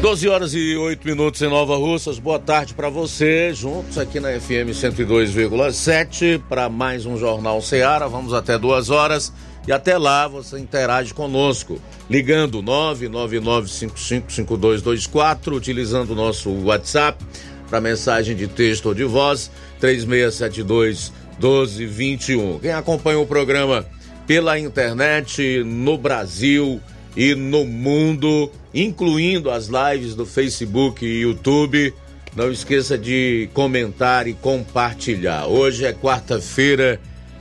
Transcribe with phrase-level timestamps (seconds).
[0.00, 2.18] 12 horas e 8 minutos em Nova Russas.
[2.18, 8.06] Boa tarde para você, juntos aqui na FM 102,7 para mais um Jornal Ceará.
[8.06, 9.32] Vamos até duas horas
[9.66, 11.80] e até lá você interage conosco,
[12.10, 17.24] ligando 999555224, utilizando o nosso WhatsApp
[17.68, 21.10] para mensagem de texto ou de voz 3672
[21.40, 22.58] 1221.
[22.60, 23.86] Quem acompanha o programa
[24.26, 26.82] pela internet no Brasil
[27.16, 31.92] e no mundo, incluindo as lives do Facebook e YouTube.
[32.36, 35.46] Não esqueça de comentar e compartilhar.
[35.46, 37.00] Hoje é quarta-feira,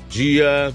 [0.10, 0.74] dia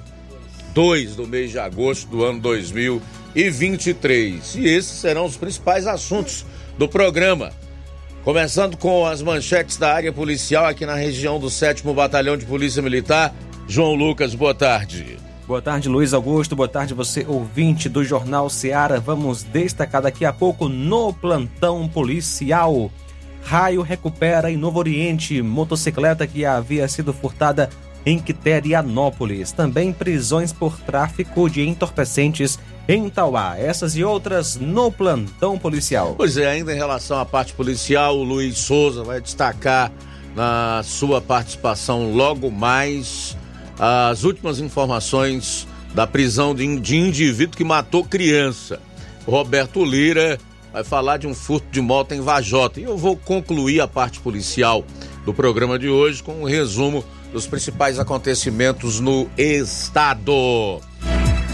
[0.75, 4.57] 2 do mês de agosto do ano 2023.
[4.57, 6.45] E esses serão os principais assuntos
[6.77, 7.51] do programa.
[8.23, 12.83] Começando com as manchetes da área policial aqui na região do 7 Batalhão de Polícia
[12.83, 13.35] Militar.
[13.67, 15.17] João Lucas, boa tarde.
[15.51, 16.55] Boa tarde, Luiz Augusto.
[16.55, 19.01] Boa tarde, você ouvinte do Jornal Seara.
[19.01, 22.89] Vamos destacar daqui a pouco no plantão policial.
[23.43, 27.69] Raio recupera em Novo Oriente motocicleta que havia sido furtada
[28.07, 29.51] em Quiterianópolis.
[29.51, 32.57] Também prisões por tráfico de entorpecentes
[32.87, 33.59] em Tauá.
[33.59, 36.15] Essas e outras no plantão policial.
[36.17, 39.91] Pois é, ainda em relação à parte policial, o Luiz Souza vai destacar
[40.37, 43.37] na sua participação logo mais
[43.83, 48.79] as últimas informações da prisão de, indivíduo que matou criança.
[49.27, 50.39] Roberto Lira
[50.71, 52.79] vai falar de um furto de moto em Vajota.
[52.79, 54.85] E eu vou concluir a parte policial
[55.25, 60.81] do programa de hoje com um resumo dos principais acontecimentos no estado.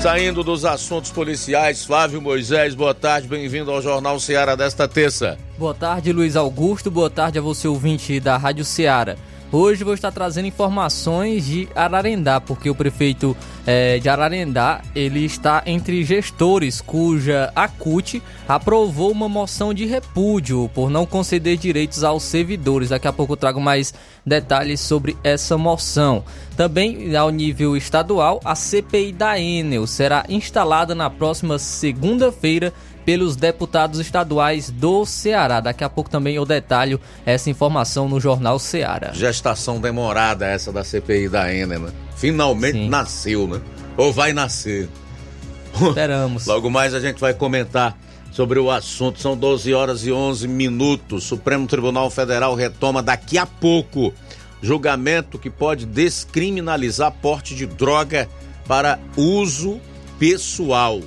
[0.02, 5.38] Saindo dos assuntos policiais, Flávio Moisés, boa tarde, bem-vindo ao Jornal Ceará desta terça.
[5.56, 9.16] Boa tarde, Luiz Augusto, boa tarde a você ouvinte da Rádio Ceará.
[9.52, 15.62] Hoje vou estar trazendo informações de Ararendá, porque o prefeito é, de Ararendá ele está
[15.66, 22.88] entre gestores cuja ACUT aprovou uma moção de repúdio por não conceder direitos aos servidores.
[22.88, 23.94] Daqui a pouco eu trago mais
[24.26, 26.24] detalhes sobre essa moção.
[26.56, 32.72] Também ao nível estadual, a CPI da Enel será instalada na próxima segunda-feira
[33.06, 35.60] pelos deputados estaduais do Ceará.
[35.60, 39.12] Daqui a pouco também eu detalho essa informação no Jornal Ceará.
[39.12, 41.92] Gestação demorada essa da CPI da Enel, né?
[42.16, 42.88] Finalmente Sim.
[42.88, 43.60] nasceu, né?
[43.96, 44.88] Ou vai nascer.
[45.80, 46.46] Esperamos.
[46.46, 47.96] Logo mais a gente vai comentar
[48.32, 49.20] sobre o assunto.
[49.20, 51.22] São 12 horas e 11 minutos.
[51.22, 54.12] Supremo Tribunal Federal retoma daqui a pouco
[54.60, 58.28] julgamento que pode descriminalizar porte de droga
[58.66, 59.80] para uso
[60.18, 61.00] pessoal.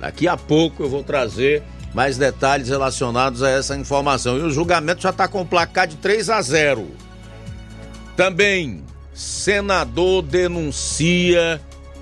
[0.00, 1.62] Daqui a pouco eu vou trazer
[1.94, 4.38] mais detalhes relacionados a essa informação.
[4.38, 6.86] E o julgamento já está com placar de 3 a 0.
[8.16, 11.60] Também, senador denuncia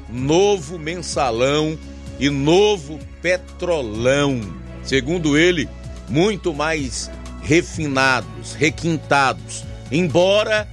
[0.08, 1.78] novo mensalão
[2.18, 4.40] e novo petrolão.
[4.82, 5.68] Segundo ele,
[6.08, 7.10] muito mais
[7.42, 10.68] refinados, requintados, embora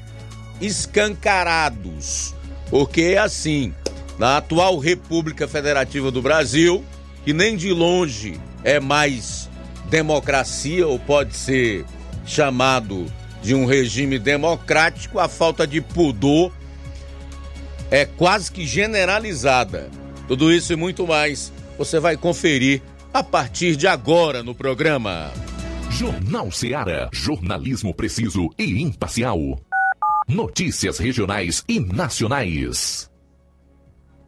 [0.61, 2.33] escancarados.
[2.69, 3.73] Porque é assim,
[4.17, 6.83] na atual República Federativa do Brasil,
[7.23, 9.49] que nem de longe é mais
[9.89, 11.85] democracia ou pode ser
[12.25, 13.05] chamado
[13.41, 16.51] de um regime democrático, a falta de pudor
[17.91, 19.89] é quase que generalizada.
[20.27, 22.81] Tudo isso e muito mais você vai conferir
[23.13, 25.31] a partir de agora no programa.
[25.91, 29.37] Jornal Ceará, jornalismo preciso e imparcial.
[30.27, 33.12] Notícias regionais e nacionais.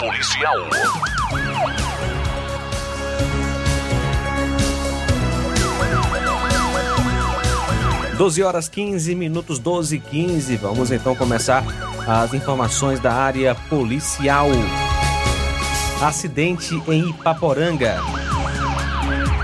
[0.00, 0.56] policial.
[8.16, 10.56] 12 horas 15 minutos, 12 e 15.
[10.56, 11.62] Vamos então começar
[12.06, 14.48] as informações da área policial.
[16.00, 17.98] Acidente em Ipaporanga.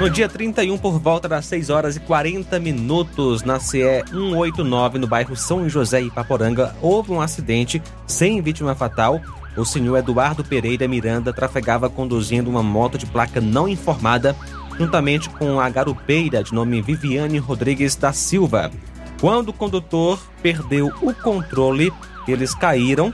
[0.01, 5.07] No dia 31, por volta das 6 horas e 40 minutos, na CE 189, no
[5.07, 9.21] bairro São José, Ipaporanga, houve um acidente sem vítima fatal.
[9.57, 14.37] O senhor Eduardo Pereira Miranda trafegava conduzindo uma moto de placa não informada
[14.79, 18.71] juntamente com a garupeira de nome Viviane Rodrigues da Silva.
[19.21, 21.93] Quando o condutor perdeu o controle,
[22.29, 23.13] eles caíram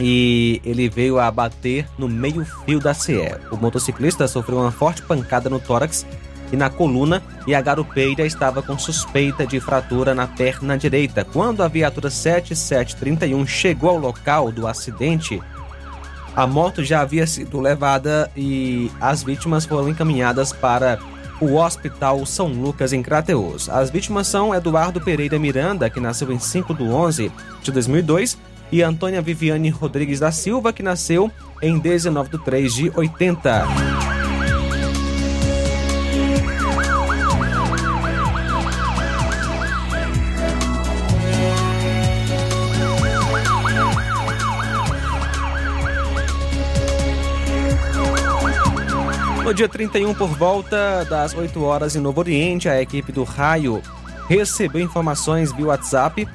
[0.00, 3.36] e ele veio a bater no meio-fio da CE.
[3.50, 6.04] O motociclista sofreu uma forte pancada no tórax
[6.52, 11.24] e na coluna e a garupeira estava com suspeita de fratura na perna direita.
[11.24, 15.42] Quando a viatura 7731 chegou ao local do acidente,
[16.36, 20.98] a moto já havia sido levada e as vítimas foram encaminhadas para
[21.40, 23.68] o Hospital São Lucas em Crateus.
[23.68, 27.32] As vítimas são Eduardo Pereira Miranda, que nasceu em 5 de 11
[27.62, 28.38] de 2002,
[28.70, 34.21] e Antônia Viviane Rodrigues da Silva, que nasceu em 19 de 3 de 80.
[49.52, 53.82] No dia 31, por volta das 8 horas em Novo Oriente, a equipe do Raio
[54.26, 56.26] recebeu informações via WhatsApp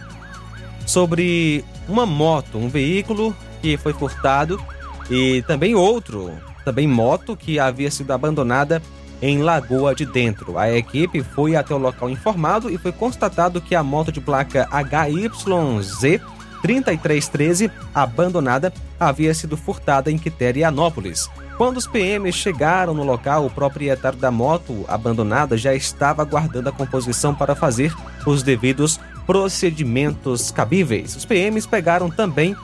[0.86, 4.62] sobre uma moto, um veículo que foi furtado
[5.10, 6.32] e também outro,
[6.64, 8.84] também moto que havia sido abandonada
[9.20, 10.56] em Lagoa de Dentro.
[10.56, 14.70] A equipe foi até o local informado e foi constatado que a moto de placa
[14.72, 16.22] HYZ
[16.62, 21.28] 3313, abandonada, havia sido furtada em Quiterianópolis.
[21.58, 26.72] Quando os PMs chegaram no local, o proprietário da moto abandonada já estava aguardando a
[26.72, 27.92] composição para fazer
[28.28, 31.16] os devidos procedimentos cabíveis.
[31.16, 32.56] Os PMs pegaram também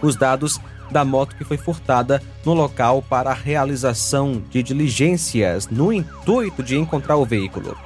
[0.00, 0.58] os dados
[0.90, 6.78] da moto que foi furtada no local para a realização de diligências no intuito de
[6.78, 7.76] encontrar o veículo.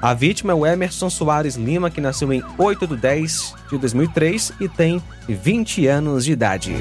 [0.00, 4.52] A vítima é o Emerson Soares Lima, que nasceu em 8 de 10 de 2003
[4.60, 6.74] e tem 20 anos de idade.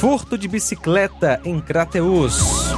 [0.00, 2.72] Furto de bicicleta em Crateus.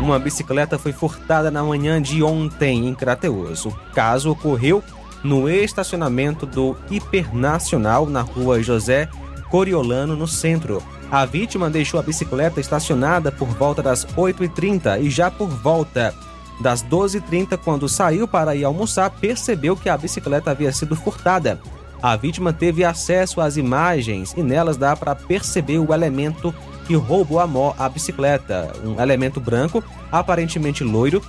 [0.00, 3.64] Uma bicicleta foi furtada na manhã de ontem em Crateus.
[3.64, 4.82] O caso ocorreu
[5.22, 9.08] no estacionamento do Hipernacional na rua José
[9.48, 10.82] Coriolano, no centro.
[11.12, 16.12] A vítima deixou a bicicleta estacionada por volta das 8h30 e já por volta
[16.60, 21.60] das 12h30, quando saiu para ir almoçar, percebeu que a bicicleta havia sido furtada.
[22.00, 26.54] A vítima teve acesso às imagens e nelas dá para perceber o elemento
[26.86, 28.72] que roubou a, mo- a bicicleta.
[28.84, 31.22] Um elemento branco, aparentemente loiro,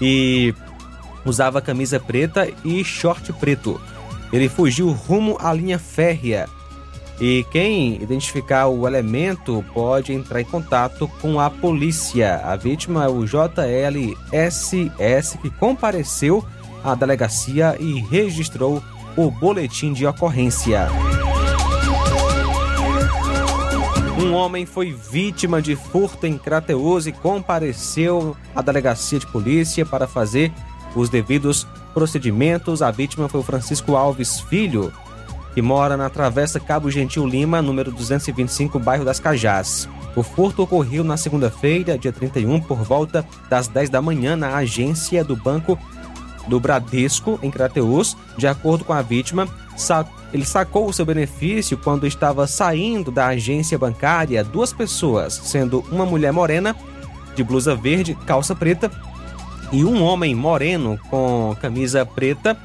[0.00, 0.54] e
[1.24, 3.80] usava camisa preta e short preto.
[4.32, 6.48] Ele fugiu rumo à linha férrea.
[7.20, 12.42] E quem identificar o elemento pode entrar em contato com a polícia.
[12.44, 14.68] A vítima é o JLSS
[15.38, 16.44] que compareceu
[16.84, 18.82] à delegacia e registrou
[19.16, 20.88] o boletim de ocorrência.
[24.18, 30.06] Um homem foi vítima de furto em Crateus e compareceu à delegacia de polícia para
[30.06, 30.52] fazer
[30.94, 32.82] os devidos procedimentos.
[32.82, 34.92] A vítima foi o Francisco Alves Filho,
[35.54, 39.88] que mora na Travessa Cabo Gentil Lima, número 225, bairro das Cajás.
[40.14, 45.22] O furto ocorreu na segunda-feira, dia 31, por volta das 10 da manhã, na agência
[45.22, 45.78] do Banco
[46.46, 48.16] do Bradesco, em Crateus.
[48.36, 49.48] De acordo com a vítima,
[50.32, 56.06] ele sacou o seu benefício quando estava saindo da agência bancária duas pessoas, sendo uma
[56.06, 56.74] mulher morena,
[57.34, 58.90] de blusa verde, calça preta,
[59.72, 62.56] e um homem moreno com camisa preta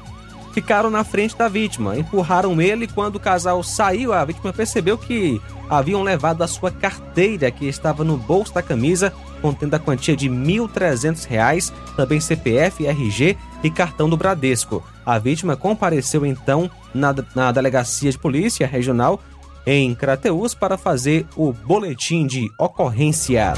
[0.52, 1.96] ficaram na frente da vítima.
[1.96, 4.12] Empurraram ele quando o casal saiu.
[4.12, 9.12] A vítima percebeu que haviam levado a sua carteira, que estava no bolso da camisa,
[9.40, 14.82] contendo a quantia de R$ 1.300, também CPF, RG e cartão do Bradesco.
[15.04, 19.20] A vítima compareceu então na, na delegacia de polícia regional
[19.66, 23.54] em Crateus para fazer o boletim de ocorrência.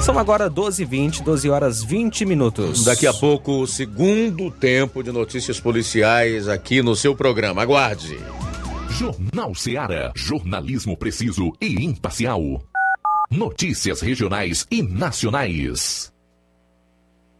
[0.00, 2.84] São agora 12h20, 12 horas 20 minutos.
[2.84, 7.60] Daqui a pouco, o segundo tempo de notícias policiais aqui no seu programa.
[7.60, 8.18] Aguarde.
[8.88, 10.10] Jornal Seara.
[10.16, 12.62] Jornalismo preciso e imparcial.
[13.30, 16.09] Notícias regionais e nacionais.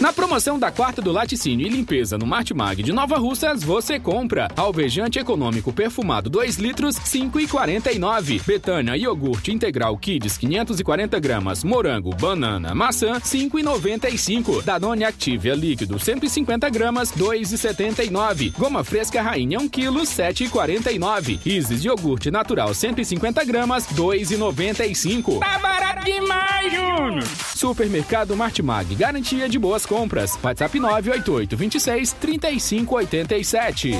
[0.00, 4.48] Na promoção da quarta do laticínio e limpeza no Martimag de Nova Russas, você compra
[4.56, 8.42] alvejante econômico perfumado 2 litros, 5,49.
[8.46, 14.64] Betânia iogurte integral Kids 540 gramas, morango, banana, maçã, 5,95.
[14.64, 18.56] Danone Activia líquido 150 gramas, 2,79.
[18.56, 21.40] Goma fresca rainha 1 kg, 7,49.
[21.44, 25.40] Isis iogurte natural 150 gramas, 2,95.
[25.40, 27.22] Tá barato demais, Júnior!
[27.54, 30.38] Supermercado Martimag, garantia de boas compras.
[30.40, 33.92] WhatsApp 988 26 35 87.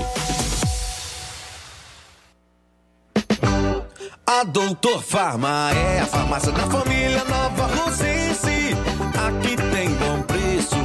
[4.25, 8.77] A Doutor Farma é a farmácia da família Nova Rosense.
[9.27, 10.77] Aqui tem bom preço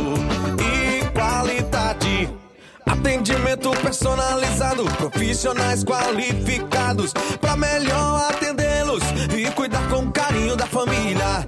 [0.60, 2.30] e qualidade.
[2.84, 9.04] Atendimento personalizado, profissionais qualificados para melhor atendê-los
[9.38, 11.48] e cuidar com carinho da família.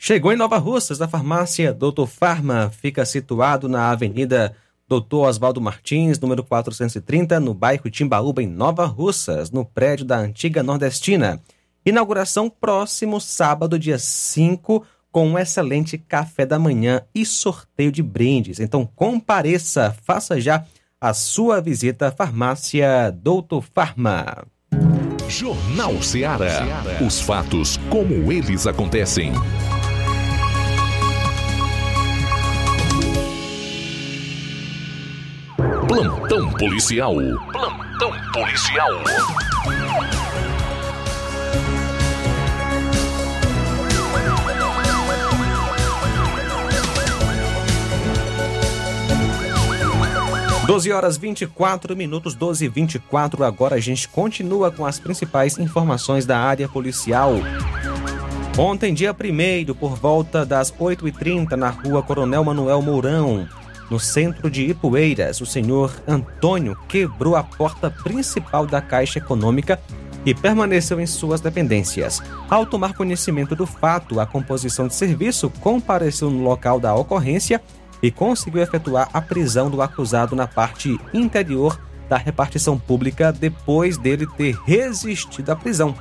[0.00, 4.54] Chegou em Nova Russas, a farmácia Doutor Farma fica situado na Avenida
[4.88, 10.62] Doutor Oswaldo Martins, número 430, no bairro Timbaúba, em Nova Russas, no prédio da antiga
[10.62, 11.42] Nordestina.
[11.84, 18.60] Inauguração próximo sábado, dia 5, com um excelente café da manhã e sorteio de brindes.
[18.60, 20.64] Então compareça, faça já
[21.00, 24.46] a sua visita à farmácia Doutor Farma.
[25.28, 26.64] Jornal Ceará.
[27.04, 29.32] Os fatos como eles acontecem.
[35.98, 37.16] Plantão policial.
[37.50, 38.88] Plantão policial.
[50.68, 53.42] Doze horas 24 minutos, 12 e 24.
[53.42, 57.32] Agora a gente continua com as principais informações da área policial.
[58.56, 63.48] Ontem, dia 1 por volta das 8h30, na rua Coronel Manuel Mourão,
[63.90, 69.80] no centro de Ipueiras, o senhor Antônio quebrou a porta principal da Caixa Econômica
[70.26, 72.20] e permaneceu em suas dependências.
[72.50, 77.62] Ao tomar conhecimento do fato, a composição de serviço compareceu no local da ocorrência
[78.02, 84.26] e conseguiu efetuar a prisão do acusado na parte interior da repartição pública depois dele
[84.36, 85.94] ter resistido à prisão.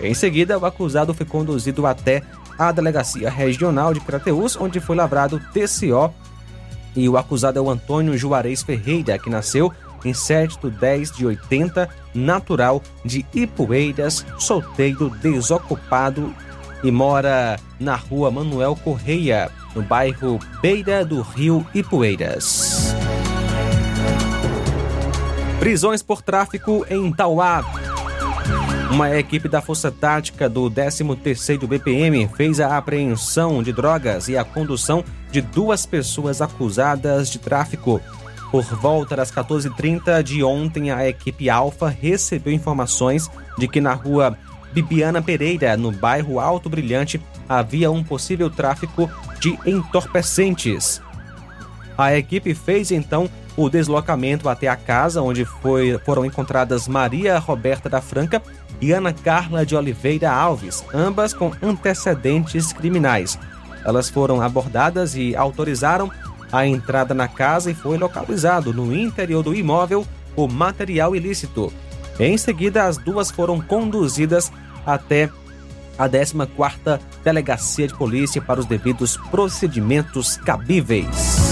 [0.00, 2.22] Em seguida, o acusado foi conduzido até
[2.58, 6.12] a Delegacia Regional de Crateús, onde foi lavrado TCO
[6.98, 9.72] e o acusado é o Antônio Juarez Ferreira, que nasceu
[10.04, 16.34] em 7 de 10 de 80, natural de Ipueiras, solteiro, desocupado
[16.82, 22.92] e mora na rua Manuel Correia, no bairro Beira do Rio Ipueiras.
[25.60, 27.64] Prisões por tráfico em Tauá.
[28.90, 34.44] Uma equipe da Força Tática do 13º BPM fez a apreensão de drogas e a
[34.44, 38.00] condução de duas pessoas acusadas de tráfico.
[38.50, 44.38] Por volta das 14h30 de ontem, a equipe Alfa recebeu informações de que na rua
[44.72, 51.02] Bibiana Pereira, no bairro Alto Brilhante, havia um possível tráfico de entorpecentes.
[51.96, 57.88] A equipe fez então o deslocamento até a casa onde foi, foram encontradas Maria Roberta
[57.88, 58.40] da Franca
[58.80, 63.36] e Ana Carla de Oliveira Alves, ambas com antecedentes criminais.
[63.84, 66.08] Elas foram abordadas e autorizaram
[66.52, 71.72] a entrada na casa e foi localizado no interior do imóvel o material ilícito.
[72.20, 74.52] Em seguida, as duas foram conduzidas
[74.86, 75.28] até
[75.98, 81.47] a 14ª Delegacia de Polícia para os devidos procedimentos cabíveis.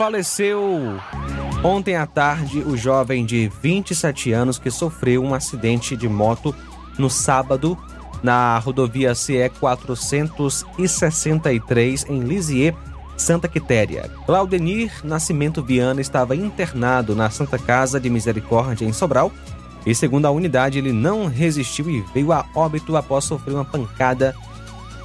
[0.00, 0.98] Faleceu
[1.62, 6.54] ontem à tarde o jovem de 27 anos que sofreu um acidente de moto
[6.98, 7.76] no sábado
[8.22, 12.74] na rodovia CE 463 em Lisieux,
[13.14, 14.10] Santa Quitéria.
[14.24, 19.30] Claudenir Nascimento Viana estava internado na Santa Casa de Misericórdia em Sobral
[19.84, 24.34] e, segundo a unidade, ele não resistiu e veio a óbito após sofrer uma pancada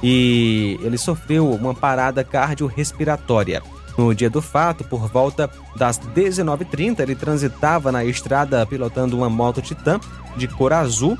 [0.02, 3.62] e ele sofreu uma parada cardiorrespiratória.
[3.96, 9.62] No dia do fato, por volta das 19h30, ele transitava na estrada pilotando uma moto
[9.62, 9.98] Titan
[10.36, 11.18] de cor azul,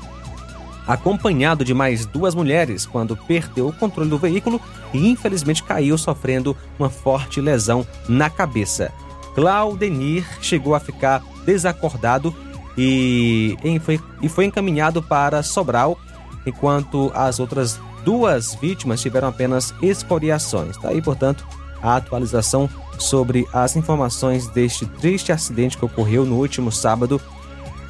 [0.85, 4.61] acompanhado de mais duas mulheres, quando perdeu o controle do veículo
[4.93, 8.91] e infelizmente caiu, sofrendo uma forte lesão na cabeça.
[9.33, 12.33] Claudenir chegou a ficar desacordado
[12.77, 15.97] e foi, e foi encaminhado para Sobral,
[16.45, 20.77] enquanto as outras duas vítimas tiveram apenas escoriações.
[20.77, 21.45] Tá aí, portanto,
[21.81, 27.21] a atualização sobre as informações deste triste acidente que ocorreu no último sábado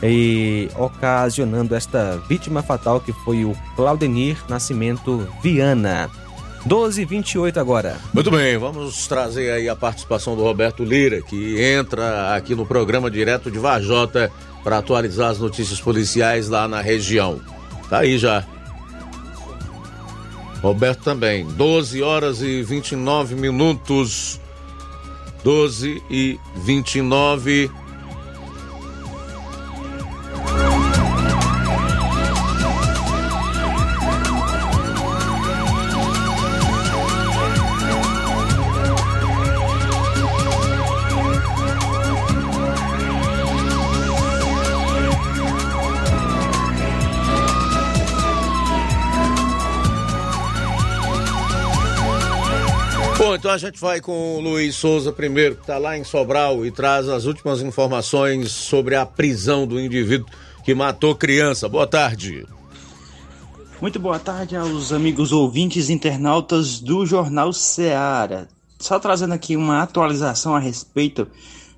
[0.03, 6.09] e ocasionando esta vítima fatal que foi o Claudenir Nascimento Viana.
[6.65, 7.95] 12 28 agora.
[8.13, 13.09] Muito bem, vamos trazer aí a participação do Roberto Lira, que entra aqui no programa
[13.09, 14.31] direto de Vajota
[14.63, 17.39] para atualizar as notícias policiais lá na região.
[17.89, 18.43] Tá aí já.
[20.61, 21.45] Roberto também.
[21.45, 24.39] 12 horas e 29 minutos.
[25.43, 27.86] 12 e 29 Bom,
[53.47, 56.71] então a gente vai com o Luiz Souza primeiro, que está lá em Sobral e
[56.71, 60.27] traz as últimas informações sobre a prisão do indivíduo
[60.65, 61.69] que matou criança.
[61.69, 62.45] Boa tarde.
[63.79, 68.49] Muito boa tarde aos amigos ouvintes internautas do Jornal Seara.
[68.77, 71.25] Só trazendo aqui uma atualização a respeito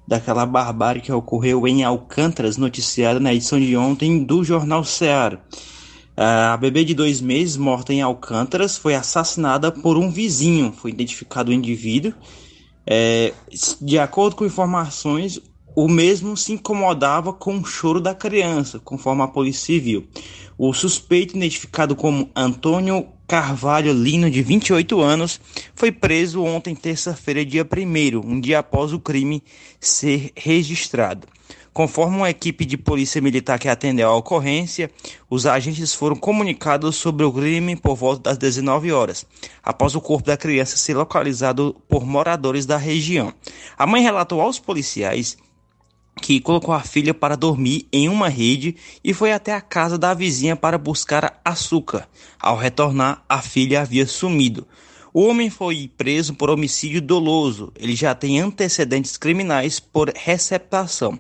[0.08, 5.40] daquela barbárie que ocorreu em Alcântaras, noticiada na edição de ontem do Jornal Seara.
[6.22, 10.74] A bebê de dois meses, morta em Alcântaras, foi assassinada por um vizinho.
[10.74, 12.14] Foi identificado o indivíduo.
[12.86, 13.34] É,
[13.80, 15.40] de acordo com informações,
[15.74, 20.10] o mesmo se incomodava com o choro da criança, conforme a Polícia Civil.
[20.58, 25.40] O suspeito, identificado como Antônio Carvalho Lino, de 28 anos,
[25.74, 29.42] foi preso ontem, terça-feira, dia 1, um dia após o crime
[29.80, 31.26] ser registrado.
[31.74, 34.92] Conforme uma equipe de polícia militar que atendeu à ocorrência,
[35.30, 39.26] os agentes foram comunicados sobre o crime por volta das 19 horas,
[39.64, 43.34] após o corpo da criança ser localizado por moradores da região.
[43.78, 45.38] A mãe relatou aos policiais
[46.20, 50.14] que colocou a filha para dormir em uma rede e foi até a casa da
[50.14, 52.08] vizinha para buscar açúcar.
[52.40, 54.68] Ao retornar, a filha havia sumido.
[55.12, 57.72] O homem foi preso por homicídio doloso.
[57.76, 61.20] Ele já tem antecedentes criminais por receptação.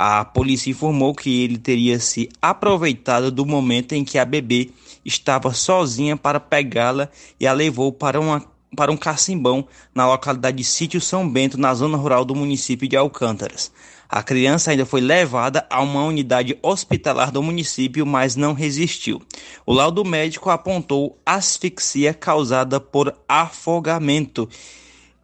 [0.00, 4.70] A polícia informou que ele teria se aproveitado do momento em que a bebê
[5.04, 7.08] estava sozinha para pegá-la
[7.40, 8.40] e a levou para, uma,
[8.76, 12.96] para um cacimbão na localidade de Sítio São Bento, na zona rural do município de
[12.96, 13.72] Alcântaras.
[14.08, 19.20] A criança ainda foi levada a uma unidade hospitalar do município, mas não resistiu.
[19.66, 24.48] O laudo médico apontou asfixia causada por afogamento.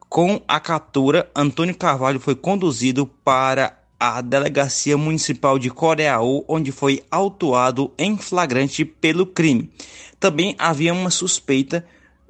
[0.09, 7.03] Com a captura, Antônio Carvalho foi conduzido para a Delegacia Municipal de Coreaú, onde foi
[7.11, 9.71] autuado em flagrante pelo crime.
[10.19, 11.85] Também havia uma suspeita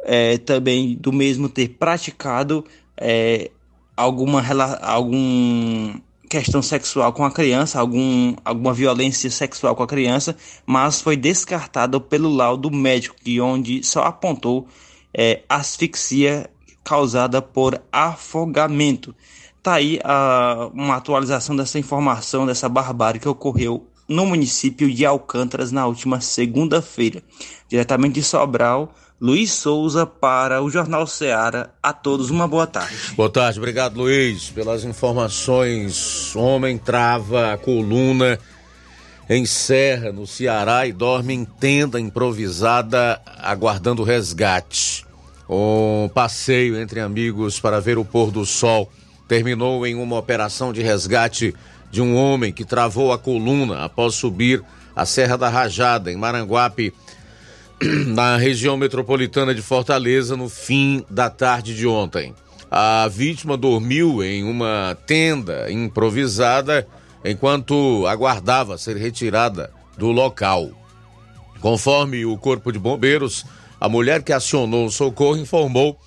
[0.05, 2.64] é, também do mesmo ter praticado
[2.96, 3.50] é,
[3.96, 4.42] alguma
[4.83, 5.94] algum
[6.29, 12.00] questão sexual com a criança, algum, alguma violência sexual com a criança, mas foi descartado
[12.00, 14.66] pelo laudo médico, que onde só apontou
[15.12, 16.50] é, asfixia
[16.83, 19.14] causada por afogamento.
[19.64, 25.72] Tá aí a, uma atualização dessa informação, dessa barbárie que ocorreu no município de Alcântaras
[25.72, 27.22] na última segunda-feira.
[27.66, 31.70] Diretamente de Sobral, Luiz Souza para o Jornal Ceará.
[31.83, 32.94] A todos uma boa tarde.
[33.16, 36.37] Boa tarde, obrigado Luiz pelas informações.
[36.37, 38.38] Homem trava a coluna
[39.31, 45.07] em Serra, no Ceará, e dorme em tenda improvisada aguardando resgate.
[45.48, 48.90] Um passeio entre amigos para ver o pôr do sol
[49.29, 51.55] terminou em uma operação de resgate
[51.91, 54.63] de um homem que travou a coluna após subir
[54.95, 56.93] a Serra da Rajada, em Maranguape,
[58.07, 62.35] na região metropolitana de Fortaleza, no fim da tarde de ontem.
[62.71, 66.87] A vítima dormiu em uma tenda improvisada
[67.25, 70.71] enquanto aguardava ser retirada do local.
[71.61, 73.47] Conforme o Corpo de Bombeiros,
[73.81, 75.99] a mulher que acionou o socorro informou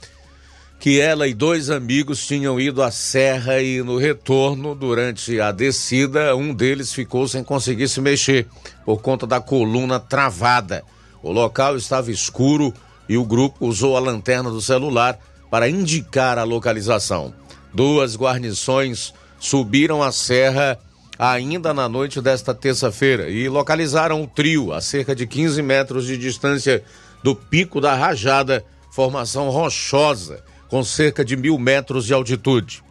[0.79, 6.35] que ela e dois amigos tinham ido à serra e no retorno, durante a descida,
[6.35, 8.47] um deles ficou sem conseguir se mexer
[8.85, 10.83] por conta da coluna travada.
[11.23, 12.71] O local estava escuro
[13.09, 15.17] e o grupo usou a lanterna do celular
[15.49, 17.33] para indicar a localização.
[17.73, 20.77] Duas guarnições subiram a serra
[21.17, 26.17] ainda na noite desta terça-feira e localizaram o trio a cerca de 15 metros de
[26.17, 26.83] distância
[27.23, 32.83] do pico da rajada, formação rochosa com cerca de mil metros de altitude.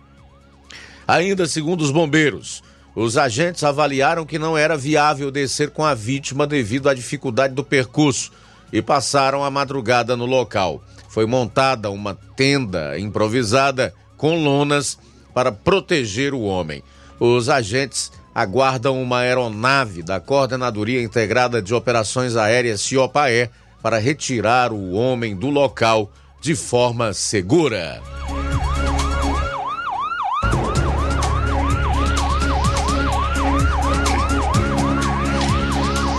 [1.06, 2.62] Ainda segundo os bombeiros,
[2.94, 7.62] os agentes avaliaram que não era viável descer com a vítima devido à dificuldade do
[7.62, 8.32] percurso
[8.72, 10.82] e passaram a madrugada no local.
[11.08, 14.98] Foi montada uma tenda improvisada com lonas
[15.34, 16.82] para proteger o homem.
[17.20, 23.50] Os agentes aguardam uma aeronave da Coordenadoria Integrada de Operações Aéreas CIOPAE
[23.82, 26.10] para retirar o homem do local
[26.46, 28.00] de forma segura.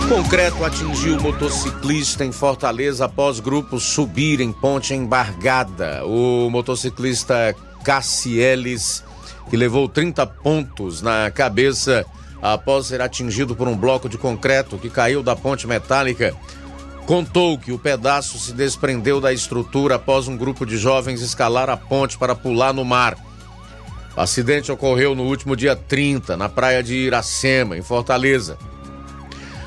[0.06, 6.04] Concreto atingiu motociclista em Fortaleza após grupos subirem ponte embargada.
[6.04, 9.02] O motociclista Cassieles,
[9.48, 12.04] que levou 30 pontos na cabeça
[12.42, 16.36] após ser atingido por um bloco de concreto que caiu da ponte metálica,
[17.08, 21.76] contou que o pedaço se desprendeu da estrutura após um grupo de jovens escalar a
[21.76, 23.16] ponte para pular no mar.
[24.14, 28.58] O acidente ocorreu no último dia 30, na praia de Iracema, em Fortaleza.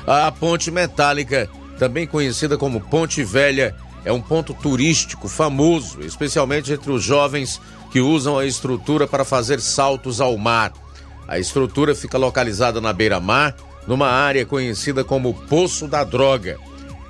[0.06, 1.50] A ponte metálica,
[1.80, 3.74] também conhecida como Ponte Velha,
[4.04, 9.60] é um ponto turístico famoso, especialmente entre os jovens que usam a estrutura para fazer
[9.60, 10.72] saltos ao mar.
[11.26, 16.56] A estrutura fica localizada na beira-mar, numa área conhecida como Poço da Droga.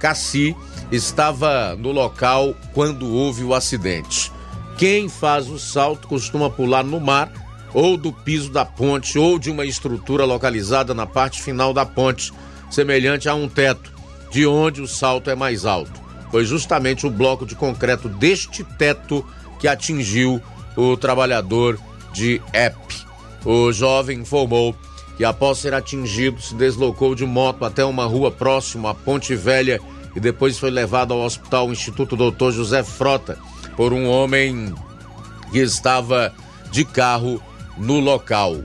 [0.02, 0.56] Cassi
[0.90, 4.32] estava no local quando houve o acidente.
[4.76, 7.30] Quem faz o salto costuma pular no mar
[7.72, 12.32] ou do piso da ponte ou de uma estrutura localizada na parte final da ponte
[12.68, 13.92] semelhante a um teto,
[14.28, 16.00] de onde o salto é mais alto.
[16.32, 19.24] Foi justamente o bloco de concreto deste teto
[19.60, 20.42] que atingiu
[20.76, 21.78] o trabalhador
[22.12, 22.74] de EP.
[23.44, 24.74] O jovem informou
[25.16, 29.80] que, após ser atingido, se deslocou de moto até uma rua próxima à Ponte Velha
[30.14, 33.38] e depois foi levado ao Hospital Instituto Doutor José Frota
[33.76, 34.74] por um homem
[35.50, 36.34] que estava
[36.70, 37.42] de carro
[37.76, 38.56] no local.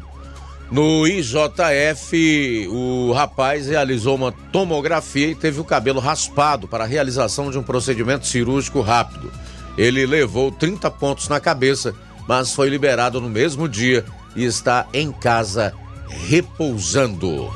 [0.69, 7.49] No IJF, o rapaz realizou uma tomografia e teve o cabelo raspado para a realização
[7.49, 9.31] de um procedimento cirúrgico rápido.
[9.77, 11.95] Ele levou 30 pontos na cabeça,
[12.27, 14.03] mas foi liberado no mesmo dia
[14.35, 15.73] e está em casa
[16.09, 17.49] repousando.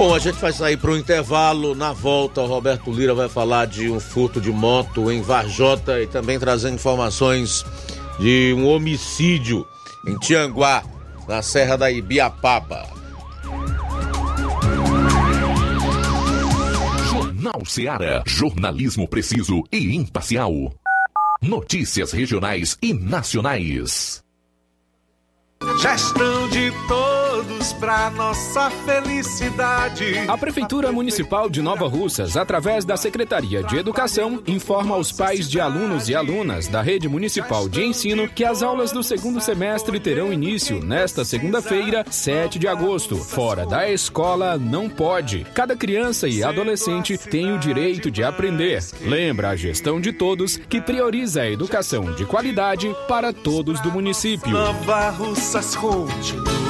[0.00, 1.74] Bom, a gente vai sair para o intervalo.
[1.74, 6.06] Na volta, o Roberto Lira vai falar de um furto de moto em Varjota e
[6.06, 7.66] também trazendo informações
[8.18, 9.62] de um homicídio
[10.08, 10.82] em Tianguá,
[11.28, 12.88] na Serra da Ibiapaba.
[17.10, 18.22] Jornal Seara.
[18.24, 20.72] Jornalismo preciso e imparcial.
[21.42, 24.24] Notícias regionais e nacionais.
[25.82, 27.09] Gestão de todos
[27.74, 30.18] para nossa felicidade.
[30.28, 35.60] A Prefeitura Municipal de Nova Russas, através da Secretaria de Educação, informa aos pais de
[35.60, 40.32] alunos e alunas da Rede Municipal de Ensino que as aulas do segundo semestre terão
[40.32, 43.16] início nesta segunda-feira, 7 de agosto.
[43.16, 45.46] Fora da escola não pode.
[45.54, 48.82] Cada criança e adolescente tem o direito de aprender.
[49.00, 54.50] Lembra a gestão de todos que prioriza a educação de qualidade para todos do município.
[54.50, 56.69] Nova Russas continua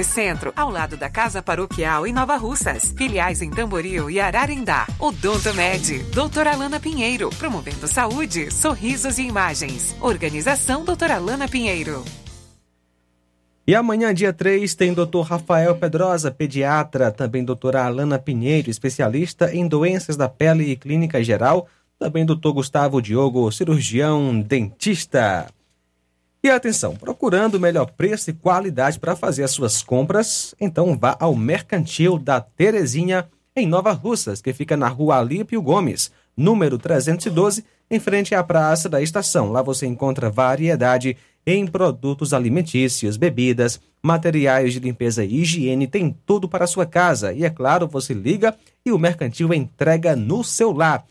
[0.03, 2.93] Centro, ao lado da Casa Paroquial em Nova Russas.
[2.97, 4.87] Filiais em Tamboril e Ararindá.
[4.99, 9.95] Odonto Med, doutora Alana Pinheiro, promovendo saúde, sorrisos e imagens.
[10.01, 12.03] Organização doutora Alana Pinheiro.
[13.65, 15.21] E amanhã, dia 3, tem Dr.
[15.23, 21.67] Rafael Pedrosa, pediatra, também doutora Alana Pinheiro, especialista em doenças da pele e clínica geral,
[21.97, 22.49] também Dr.
[22.53, 25.47] Gustavo Diogo, cirurgião dentista.
[26.43, 31.15] E atenção, procurando o melhor preço e qualidade para fazer as suas compras, então vá
[31.19, 37.63] ao Mercantil da Terezinha, em Nova Russas, que fica na rua Alípio Gomes, número 312,
[37.91, 39.51] em frente à Praça da Estação.
[39.51, 46.49] Lá você encontra variedade em produtos alimentícios, bebidas, materiais de limpeza e higiene, tem tudo
[46.49, 47.33] para a sua casa.
[47.33, 51.05] E é claro, você liga e o Mercantil entrega no seu lar.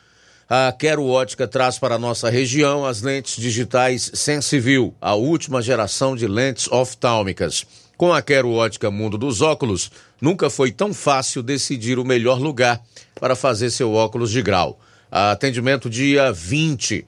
[0.53, 6.13] a Quero Ótica traz para a nossa região as lentes digitais Sensiview, a última geração
[6.13, 7.65] de lentes oftálmicas.
[7.95, 12.81] Com a Quero Ótica Mundo dos Óculos, nunca foi tão fácil decidir o melhor lugar
[13.17, 14.77] para fazer seu óculos de grau.
[15.09, 17.05] Atendimento dia 20,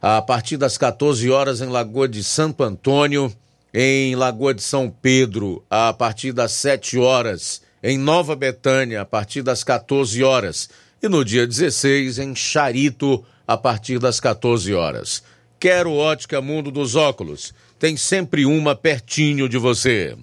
[0.00, 3.32] a partir das 14 horas em Lagoa de Santo Antônio,
[3.72, 9.42] em Lagoa de São Pedro, a partir das 7 horas, em Nova Betânia, a partir
[9.42, 10.68] das 14 horas,
[11.02, 15.24] e no dia 16, em Charito, a partir das 14 horas.
[15.58, 17.52] Quero Ótica Mundo dos Óculos.
[17.76, 20.16] Tem sempre uma pertinho de você.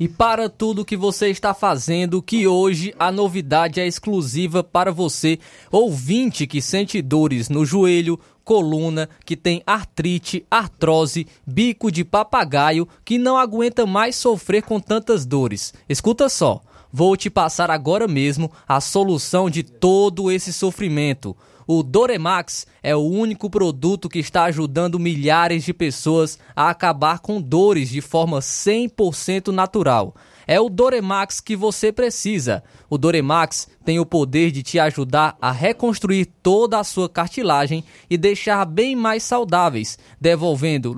[0.00, 5.38] E para tudo que você está fazendo, que hoje a novidade é exclusiva para você,
[5.70, 13.18] ouvinte que sente dores no joelho, coluna, que tem artrite, artrose, bico de papagaio, que
[13.18, 15.74] não aguenta mais sofrer com tantas dores.
[15.86, 16.62] Escuta só,
[16.96, 21.36] vou te passar agora mesmo a solução de todo esse sofrimento.
[21.66, 27.40] O Doremax é o único produto que está ajudando milhares de pessoas a acabar com
[27.40, 30.14] dores de forma 100% natural.
[30.46, 32.62] É o Doremax que você precisa.
[32.90, 38.16] O Doremax tem o poder de te ajudar a reconstruir toda a sua cartilagem e
[38.16, 40.92] deixar bem mais saudáveis, devolvendo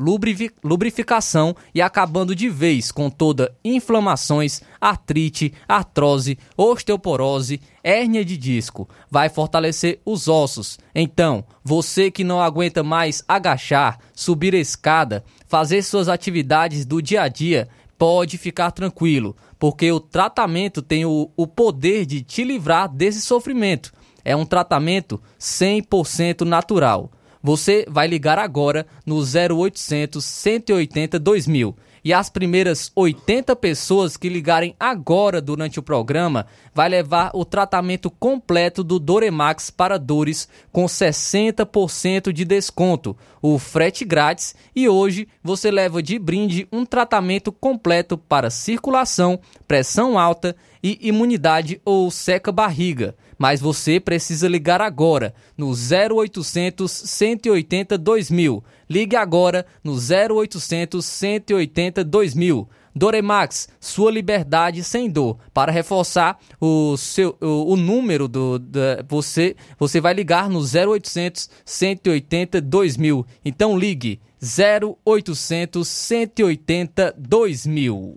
[0.63, 8.89] lubrificação e acabando de vez com toda inflamações, artrite, artrose, osteoporose, hérnia de disco.
[9.11, 10.79] Vai fortalecer os ossos.
[10.95, 11.76] Então, você
[12.13, 17.69] que não aguenta mais agachar, subir a escada, fazer suas atividades do dia a dia,
[17.99, 23.93] pode ficar tranquilo, porque o tratamento tem o, o poder de te livrar desse sofrimento.
[24.25, 27.11] É um tratamento 100% natural.
[27.43, 34.77] Você vai ligar agora no 0800 180 2000 e as primeiras 80 pessoas que ligarem
[34.79, 42.33] agora durante o programa vai levar o tratamento completo do Doremax para dores com 60%
[42.33, 43.17] de desconto,
[43.55, 50.19] o frete grátis e hoje você leva de brinde um tratamento completo para circulação, pressão
[50.19, 58.65] alta e imunidade ou seca barriga mas você precisa ligar agora no 0800 180 2000.
[58.89, 62.69] Ligue agora no 0800 180 2000.
[62.97, 65.37] Doremax, sua liberdade sem dor.
[65.53, 71.51] Para reforçar o seu o, o número do da, você você vai ligar no 0800
[71.63, 73.27] 180 2000.
[73.45, 78.17] Então ligue 0800 180 2000.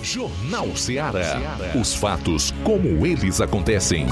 [0.00, 1.58] Jornal Ceará.
[1.78, 4.06] Os fatos como eles acontecem.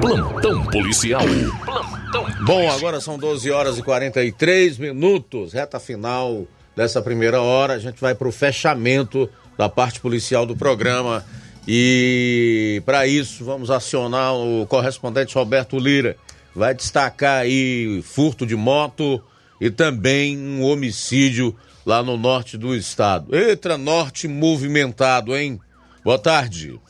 [0.00, 1.26] Plantão policial.
[1.64, 1.95] Plantão
[2.44, 7.74] Bom, agora são 12 horas e 43 minutos, reta final dessa primeira hora.
[7.74, 11.24] A gente vai para o fechamento da parte policial do programa.
[11.66, 16.16] E para isso, vamos acionar o correspondente Roberto Lira
[16.56, 19.22] vai destacar aí furto de moto
[19.60, 23.36] e também um homicídio lá no norte do estado.
[23.36, 25.60] Eita, norte movimentado, hein?
[26.02, 26.80] Boa tarde.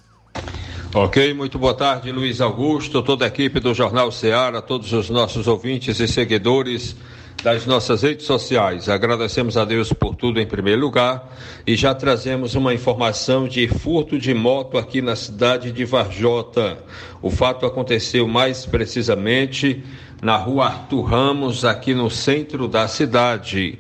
[0.98, 5.46] Ok, muito boa tarde, Luiz Augusto, toda a equipe do Jornal Ceará, todos os nossos
[5.46, 6.96] ouvintes e seguidores
[7.42, 8.88] das nossas redes sociais.
[8.88, 14.18] Agradecemos a Deus por tudo em primeiro lugar e já trazemos uma informação de furto
[14.18, 16.78] de moto aqui na cidade de Varjota.
[17.20, 19.84] O fato aconteceu mais precisamente
[20.22, 23.78] na rua Arthur Ramos, aqui no centro da cidade.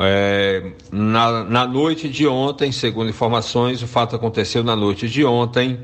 [0.00, 5.80] É, na, na noite de ontem, segundo informações, o fato aconteceu na noite de ontem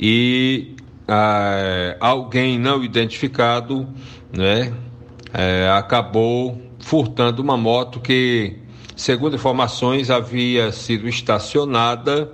[0.00, 0.74] e
[1.06, 3.86] é, alguém não identificado,
[4.32, 4.72] né?
[5.32, 8.56] é, acabou furtando uma moto que,
[8.96, 12.30] segundo informações, havia sido estacionada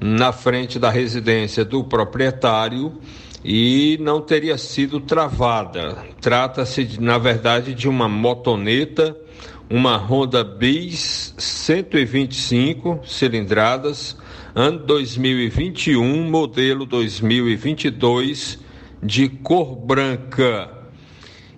[0.00, 2.98] na frente da residência do proprietário
[3.44, 5.96] e não teria sido travada.
[6.20, 9.16] Trata-se, na verdade, de uma motoneta,
[9.70, 14.16] uma Honda Bis 125 cilindradas,
[14.58, 18.58] ano 2021, modelo 2022,
[19.02, 20.70] de cor branca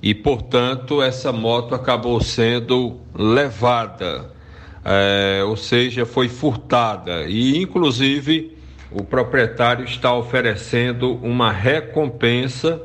[0.03, 4.33] e, portanto, essa moto acabou sendo levada,
[4.85, 7.23] é, ou seja, foi furtada.
[7.29, 8.59] E, inclusive,
[8.91, 12.83] o proprietário está oferecendo uma recompensa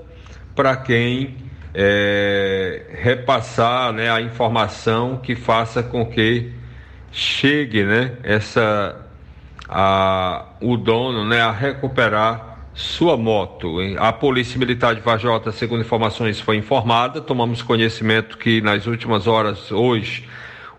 [0.55, 1.37] para quem
[1.73, 6.51] é, repassar né, a informação que faça com que
[7.11, 9.02] chegue né, essa,
[9.67, 13.77] a, o dono né, a recuperar sua moto.
[13.97, 17.21] A Polícia Militar de Vajota, segundo informações, foi informada.
[17.21, 20.27] Tomamos conhecimento que nas últimas horas, hoje,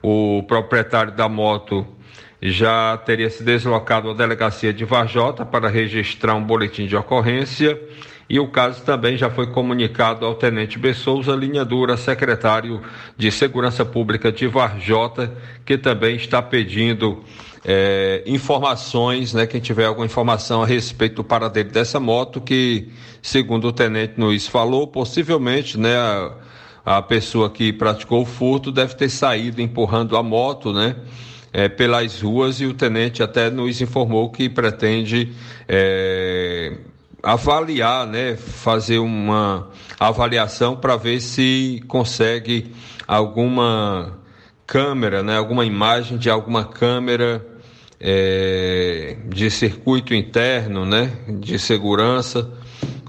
[0.03, 1.87] o proprietário da moto
[2.43, 7.81] já teria se deslocado à delegacia de Vajota para registrar um boletim de ocorrência
[8.29, 12.81] e o caso também já foi comunicado ao Tenente Bessouza Linha Dura, secretário
[13.17, 15.33] de Segurança Pública de Varjota,
[15.65, 17.23] que também está pedindo
[17.65, 22.89] é, informações, né, quem tiver alguma informação a respeito do paradeiro dessa moto, que,
[23.23, 26.33] segundo o Tenente nos falou, possivelmente, né, a,
[26.85, 30.97] a pessoa que praticou o furto deve ter saído empurrando a moto, né,
[31.55, 35.33] é, pelas ruas e o tenente até nos informou que pretende
[35.69, 36.77] é,
[37.25, 39.69] avaliar, né, fazer uma
[39.99, 42.71] avaliação para ver se consegue
[43.09, 44.19] alguma
[44.67, 47.45] câmera, né, alguma imagem de alguma câmera
[47.99, 52.51] é, de circuito interno, né, de segurança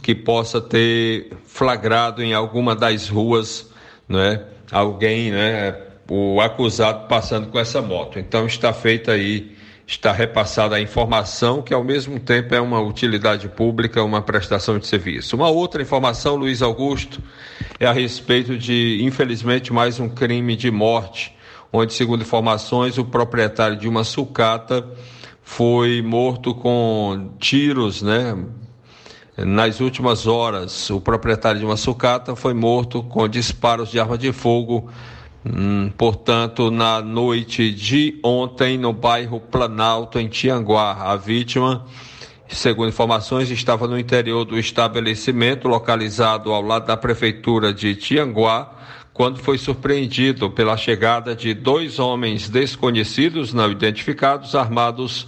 [0.01, 3.69] que possa ter flagrado em alguma das ruas,
[4.07, 5.75] né, alguém, né,
[6.09, 8.17] o acusado passando com essa moto.
[8.19, 9.54] Então está feita aí
[9.87, 14.87] está repassada a informação que ao mesmo tempo é uma utilidade pública, uma prestação de
[14.87, 15.35] serviço.
[15.35, 17.21] Uma outra informação, Luiz Augusto,
[17.79, 21.35] é a respeito de, infelizmente, mais um crime de morte,
[21.71, 24.87] onde, segundo informações, o proprietário de uma sucata
[25.43, 28.35] foi morto com tiros, né?
[29.37, 34.31] Nas últimas horas, o proprietário de uma sucata foi morto com disparos de arma de
[34.31, 34.89] fogo
[35.47, 41.85] Hum, portanto, na noite de ontem, no bairro Planalto, em Tianguá, a vítima,
[42.47, 48.71] segundo informações, estava no interior do estabelecimento, localizado ao lado da prefeitura de Tianguá,
[49.13, 55.27] quando foi surpreendido pela chegada de dois homens desconhecidos, não identificados, armados,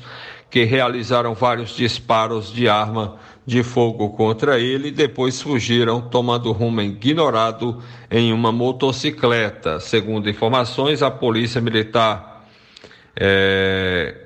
[0.49, 6.81] que realizaram vários disparos de arma de fogo contra ele e depois fugiram tomando rumo
[6.81, 7.81] ignorado
[8.11, 9.79] em uma motocicleta.
[9.79, 12.45] Segundo informações, a polícia militar
[13.15, 14.17] é,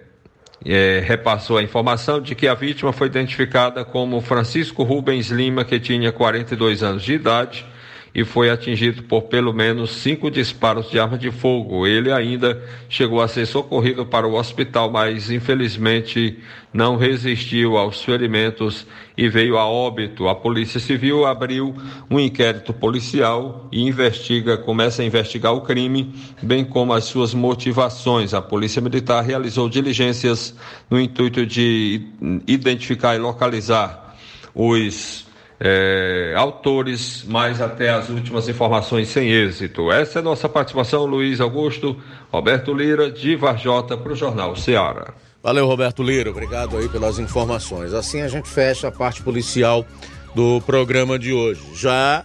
[0.66, 5.80] é, repassou a informação de que a vítima foi identificada como Francisco Rubens Lima, que
[5.80, 7.71] tinha 42 anos de idade
[8.14, 11.88] e foi atingido por pelo menos cinco disparos de arma de fogo.
[11.88, 16.38] Ele ainda chegou a ser socorrido para o hospital, mas infelizmente
[16.74, 18.86] não resistiu aos ferimentos
[19.18, 20.28] e veio a óbito.
[20.28, 21.74] A Polícia Civil abriu
[22.10, 28.34] um inquérito policial e investiga, começa a investigar o crime, bem como as suas motivações.
[28.34, 30.54] A Polícia Militar realizou diligências
[30.90, 32.02] no intuito de
[32.46, 34.16] identificar e localizar
[34.54, 35.31] os
[35.64, 39.92] é, autores, mas até as últimas informações sem êxito.
[39.92, 41.96] Essa é nossa participação, Luiz Augusto,
[42.32, 45.14] Roberto Lira, de Varjota, para o Jornal Ceará.
[45.44, 47.94] Valeu, Roberto Lira, obrigado aí pelas informações.
[47.94, 49.86] Assim a gente fecha a parte policial
[50.34, 51.62] do programa de hoje.
[51.76, 52.24] Já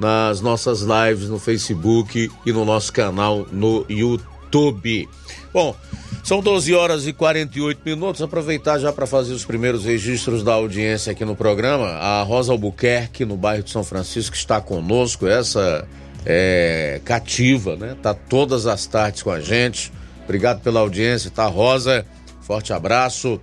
[0.00, 5.08] nas nossas lives no Facebook e no nosso canal no YouTube.
[5.52, 5.74] Bom,
[6.22, 8.22] são 12 horas e 48 minutos.
[8.22, 11.86] Aproveitar já para fazer os primeiros registros da audiência aqui no programa.
[11.86, 15.26] A Rosa Albuquerque, no bairro de São Francisco, está conosco.
[15.26, 15.86] Essa
[16.24, 17.96] é cativa, né?
[18.02, 19.92] Tá todas as tardes com a gente.
[20.28, 22.04] Obrigado pela audiência, tá, Rosa?
[22.42, 23.40] Forte abraço.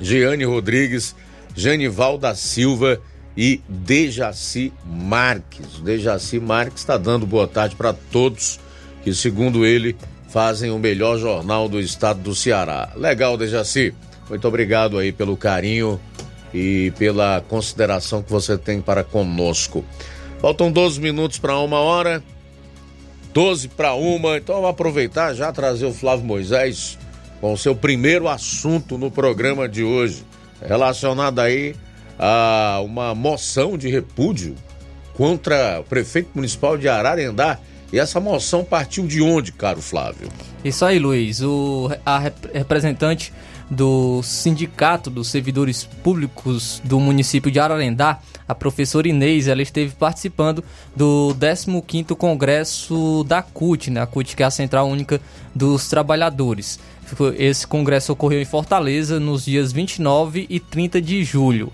[0.00, 1.14] Giane Rodrigues,
[1.54, 3.00] Janival da Silva
[3.36, 5.78] e Dejaci Marques.
[5.80, 8.58] Dejaci Marques está dando boa tarde para todos
[9.04, 9.96] que, segundo ele,
[10.28, 12.90] fazem o melhor jornal do estado do Ceará.
[12.96, 13.94] Legal, Dejaci.
[14.28, 16.00] Muito obrigado aí pelo carinho
[16.52, 19.84] e pela consideração que você tem para conosco.
[20.40, 22.20] Faltam 12 minutos para uma hora.
[23.38, 26.98] 12 para uma, então vamos aproveitar já trazer o Flávio Moisés
[27.40, 30.24] com o seu primeiro assunto no programa de hoje,
[30.60, 31.76] relacionado aí
[32.18, 34.56] a uma moção de repúdio
[35.14, 37.60] contra o prefeito municipal de Ararendá.
[37.92, 40.28] E essa moção partiu de onde, caro Flávio?
[40.64, 41.40] Isso aí, Luiz.
[41.40, 42.18] O, a
[42.52, 43.32] representante
[43.70, 48.18] do Sindicato dos Servidores Públicos do município de Ararendá,
[48.48, 50.64] a professora Inês, ela esteve participando
[50.96, 54.00] do 15º Congresso da CUT, né?
[54.00, 55.20] a CUT que é a Central Única
[55.54, 56.80] dos Trabalhadores.
[57.38, 61.70] Esse congresso ocorreu em Fortaleza nos dias 29 e 30 de julho.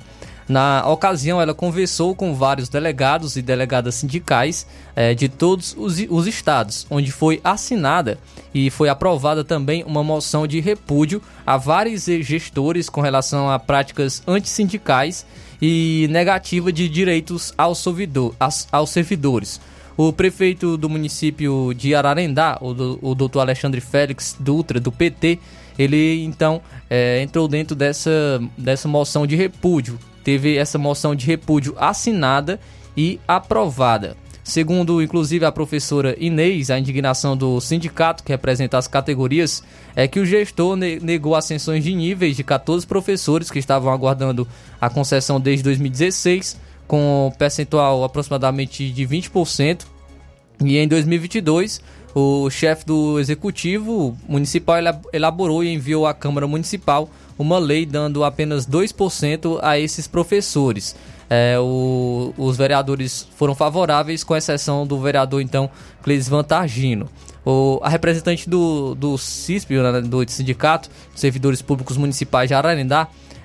[0.47, 6.27] Na ocasião, ela conversou com vários delegados e delegadas sindicais eh, de todos os, os
[6.27, 8.19] estados, onde foi assinada
[8.53, 14.23] e foi aprovada também uma moção de repúdio a vários gestores com relação a práticas
[14.27, 15.25] antissindicais
[15.67, 19.59] e negativa de direitos aos, servidor, aos, servidores.
[19.97, 25.39] O prefeito do município de Ararendá, o, do, o doutor Alexandre Félix Dutra, do PT,
[25.79, 26.61] ele então
[26.91, 29.99] eh, entrou dentro dessa, dessa moção de repúdio.
[30.23, 32.61] Teve essa moção de repúdio assinada
[32.95, 34.19] e aprovada.
[34.47, 39.63] Segundo, inclusive, a professora Inês, a indignação do sindicato que representa as categorias
[39.97, 44.47] é que o gestor ne- negou ascensões de níveis de 14 professores que estavam aguardando
[44.79, 49.87] a concessão desde 2016, com percentual aproximadamente de 20%.
[50.63, 51.81] E em 2022,
[52.15, 57.09] o chefe do executivo municipal ela- elaborou e enviou à Câmara Municipal
[57.39, 60.95] uma lei dando apenas 2% a esses professores.
[61.29, 65.71] É, o- os vereadores foram favoráveis, com exceção do vereador, então,
[66.03, 67.09] Cleisvan Targino.
[67.45, 73.03] O, a representante do, do CISP, né, do Sindicato de Servidores Públicos Municipais de Ararendá,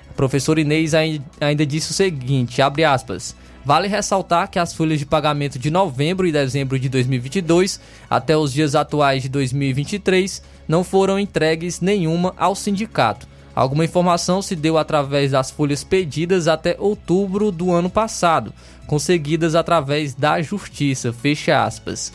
[0.08, 4.98] a professora Inês ai- ainda disse o seguinte, abre aspas, Vale ressaltar que as folhas
[4.98, 7.78] de pagamento de novembro e dezembro de 2022
[8.08, 13.28] até os dias atuais de 2023 não foram entregues nenhuma ao sindicato.
[13.60, 18.54] Alguma informação se deu através das folhas pedidas até outubro do ano passado,
[18.86, 21.12] conseguidas através da justiça.
[21.12, 22.10] Fecha aspas.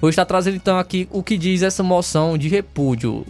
[0.00, 3.26] Vou estar trazendo então aqui o que diz essa moção de repúdio.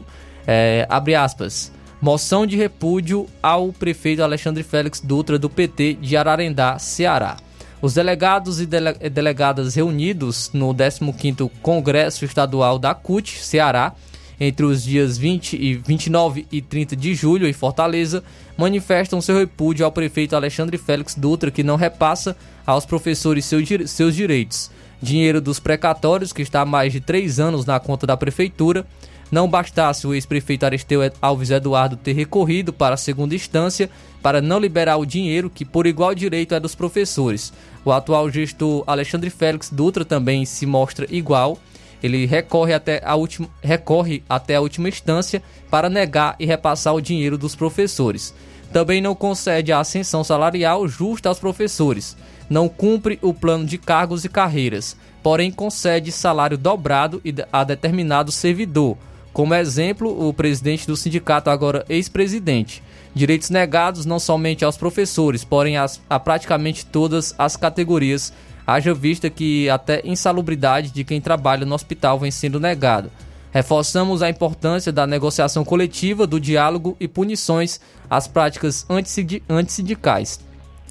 [0.47, 1.73] É, abre aspas.
[2.01, 7.37] Moção de repúdio ao prefeito Alexandre Félix Dutra do PT de Ararendá, Ceará.
[7.83, 13.93] Os delegados e dele- delegadas reunidos no 15º Congresso Estadual da CUT, Ceará,
[14.41, 18.23] entre os dias 20 e 29 e 30 de julho em Fortaleza,
[18.57, 23.51] manifestam seu repúdio ao prefeito Alexandre Félix Dutra, que não repassa aos professores
[23.87, 24.71] seus direitos.
[25.01, 28.87] Dinheiro dos precatórios, que está há mais de três anos na conta da prefeitura.
[29.31, 33.91] Não bastasse o ex-prefeito Aristeu Alves Eduardo ter recorrido para a segunda instância
[34.23, 37.53] para não liberar o dinheiro que, por igual direito, é dos professores.
[37.85, 41.59] O atual gestor Alexandre Félix Dutra também se mostra igual.
[42.07, 47.01] Ele recorre até a última, recorre até a última instância para negar e repassar o
[47.01, 48.35] dinheiro dos professores.
[48.73, 52.17] Também não concede a ascensão salarial justa aos professores.
[52.49, 57.21] Não cumpre o plano de cargos e carreiras, porém concede salário dobrado
[57.53, 58.97] a determinado servidor.
[59.33, 62.83] Como exemplo, o presidente do sindicato, agora ex-presidente.
[63.15, 68.33] Direitos negados não somente aos professores, porém a praticamente todas as categorias,
[68.67, 73.11] haja vista que até insalubridade de quem trabalha no hospital vem sendo negado.
[73.53, 80.41] Reforçamos a importância da negociação coletiva, do diálogo e punições às práticas antissindi- antissindicais.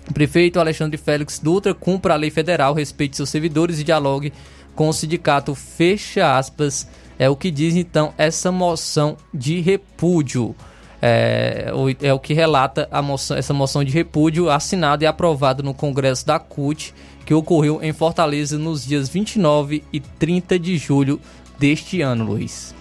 [0.10, 4.32] O prefeito Alexandre Félix Dutra cumpra a lei federal, respeite seus servidores e dialogue
[4.76, 5.54] com o sindicato.
[5.54, 6.88] Fecha aspas.
[7.18, 10.56] É o que diz então essa moção de repúdio.
[11.02, 15.74] É, o- é o que relata moção, essa moção de repúdio assinada e aprovada no
[15.74, 16.94] Congresso da CUT,
[17.26, 21.20] que ocorreu em Fortaleza nos dias 29 e 30 de julho
[21.58, 22.76] deste ano, Luiz.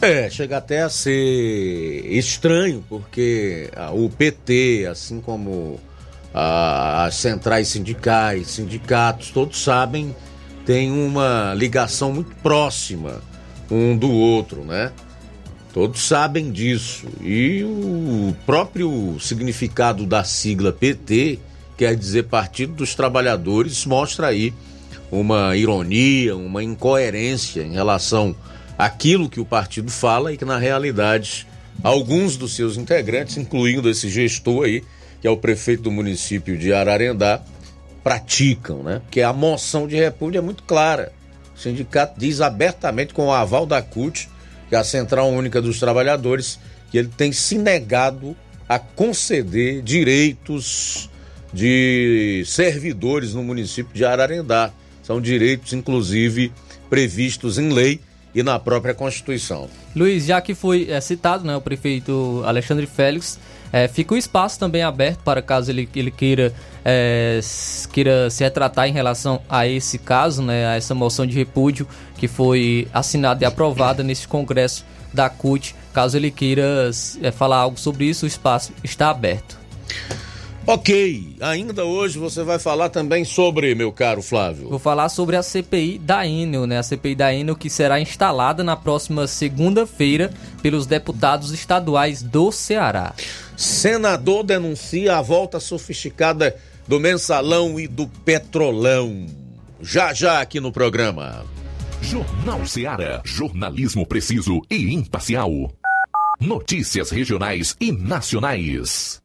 [0.00, 5.80] É, chega até a ser estranho, porque o PT, assim como
[6.32, 10.14] as centrais sindicais, sindicatos, todos sabem,
[10.66, 13.22] tem uma ligação muito próxima
[13.70, 14.92] um do outro, né?
[15.72, 17.06] Todos sabem disso.
[17.20, 21.38] E o próprio significado da sigla PT,
[21.76, 24.52] quer dizer Partido dos Trabalhadores, mostra aí
[25.10, 28.34] uma ironia, uma incoerência em relação
[28.78, 31.46] àquilo que o partido fala e que, na realidade,
[31.82, 34.82] alguns dos seus integrantes, incluindo esse gestor aí,
[35.20, 37.42] que é o prefeito do município de Ararendá,
[38.02, 39.00] praticam, né?
[39.04, 41.12] Porque a moção de repúdio é muito clara.
[41.56, 44.28] O sindicato diz abertamente, com o aval da CUT,
[44.68, 46.58] que é a Central Única dos Trabalhadores,
[46.90, 48.36] que ele tem se negado
[48.68, 51.08] a conceder direitos
[51.52, 54.70] de servidores no município de Ararendá.
[55.02, 56.52] São direitos, inclusive,
[56.90, 58.00] previstos em lei
[58.34, 59.68] e na própria Constituição.
[59.94, 63.38] Luiz, já que foi é, citado né, o prefeito Alexandre Félix,
[63.72, 66.52] é, fica o espaço também aberto para caso ele, ele queira,
[66.84, 67.40] é,
[67.92, 71.88] queira se retratar em relação a esse caso, né, a essa moção de repúdio
[72.18, 74.84] que foi assinada e aprovada nesse congresso
[75.14, 75.74] da CUT.
[75.94, 76.90] Caso ele queira
[77.32, 79.58] falar algo sobre isso, o espaço está aberto.
[80.68, 84.68] Ok, ainda hoje você vai falar também sobre, meu caro Flávio.
[84.68, 86.78] Vou falar sobre a CPI da Enel, né?
[86.78, 93.14] A CPI da Enel que será instalada na próxima segunda-feira pelos deputados estaduais do Ceará.
[93.56, 96.56] Senador denuncia a volta sofisticada
[96.88, 99.24] do mensalão e do petrolão.
[99.80, 101.44] Já já aqui no programa.
[102.02, 105.72] Jornal Ceará, jornalismo preciso e imparcial.
[106.40, 109.24] Notícias regionais e nacionais.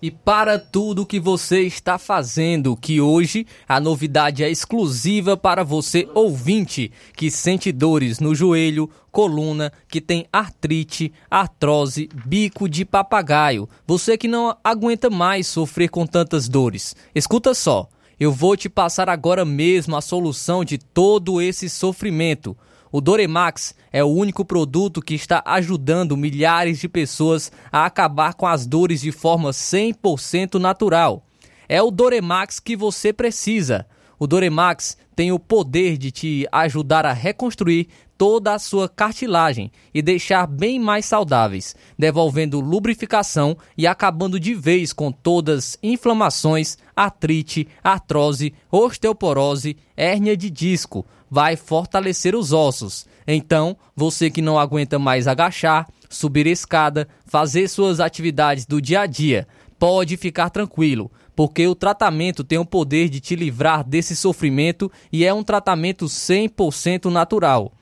[0.00, 6.08] E para tudo que você está fazendo, que hoje a novidade é exclusiva para você
[6.14, 13.68] ouvinte que sente dores no joelho, coluna, que tem artrite, artrose, bico de papagaio.
[13.86, 16.94] Você que não aguenta mais sofrer com tantas dores.
[17.14, 17.88] Escuta só,
[18.20, 22.56] eu vou te passar agora mesmo a solução de todo esse sofrimento.
[22.96, 28.46] O Doremax é o único produto que está ajudando milhares de pessoas a acabar com
[28.46, 31.22] as dores de forma 100% natural.
[31.68, 33.86] É o Doremax que você precisa.
[34.18, 40.00] O Doremax tem o poder de te ajudar a reconstruir toda a sua cartilagem e
[40.00, 48.54] deixar bem mais saudáveis, devolvendo lubrificação e acabando de vez com todas inflamações, artrite, artrose,
[48.70, 53.06] osteoporose, hérnia de disco, vai fortalecer os ossos.
[53.26, 59.06] Então, você que não aguenta mais agachar, subir escada, fazer suas atividades do dia a
[59.06, 59.46] dia,
[59.78, 65.24] pode ficar tranquilo, porque o tratamento tem o poder de te livrar desse sofrimento e
[65.24, 67.72] é um tratamento 100% natural.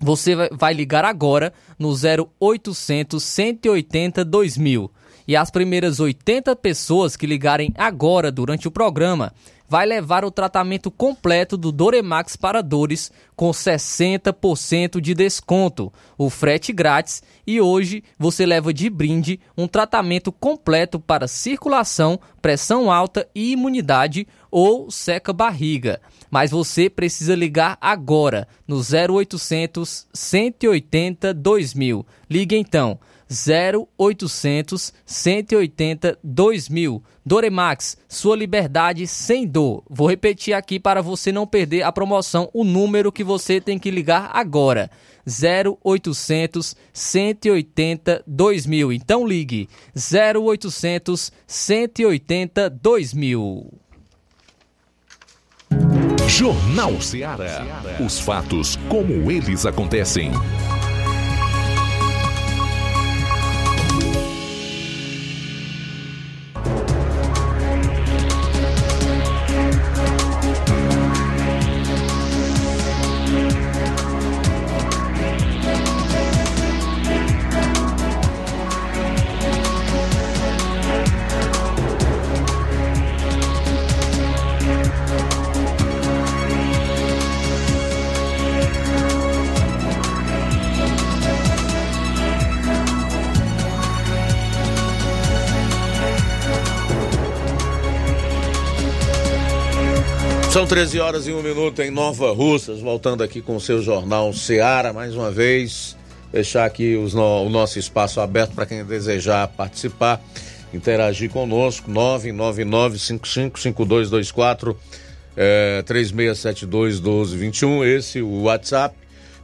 [0.00, 4.90] Você vai ligar agora no 0800 180 2000
[5.28, 9.32] e as primeiras 80 pessoas que ligarem agora durante o programa
[9.70, 16.72] vai levar o tratamento completo do Doremax para dores com 60% de desconto, o frete
[16.72, 23.52] grátis e hoje você leva de brinde um tratamento completo para circulação, pressão alta e
[23.52, 26.00] imunidade ou seca barriga.
[26.28, 32.04] Mas você precisa ligar agora no 0800 180 2000.
[32.28, 32.98] Ligue então
[33.30, 37.02] 0800 180 2000.
[37.24, 39.84] Doremax, sua liberdade sem dor.
[39.88, 43.90] Vou repetir aqui para você não perder a promoção, o número que você tem que
[43.90, 44.90] ligar agora.
[45.26, 48.92] 0800 180 2000.
[48.92, 53.72] Então ligue 0800 180 2000.
[56.26, 57.66] Jornal Ceará.
[58.04, 60.30] Os fatos como eles acontecem.
[100.50, 104.32] São 13 horas e um minuto em Nova Russas, voltando aqui com o seu jornal
[104.32, 105.96] Seara, mais uma vez,
[106.32, 110.20] deixar aqui os o nosso espaço aberto para quem desejar participar,
[110.74, 114.74] interagir conosco, 999-555224,
[115.36, 118.96] é, 3672-1221, esse o WhatsApp,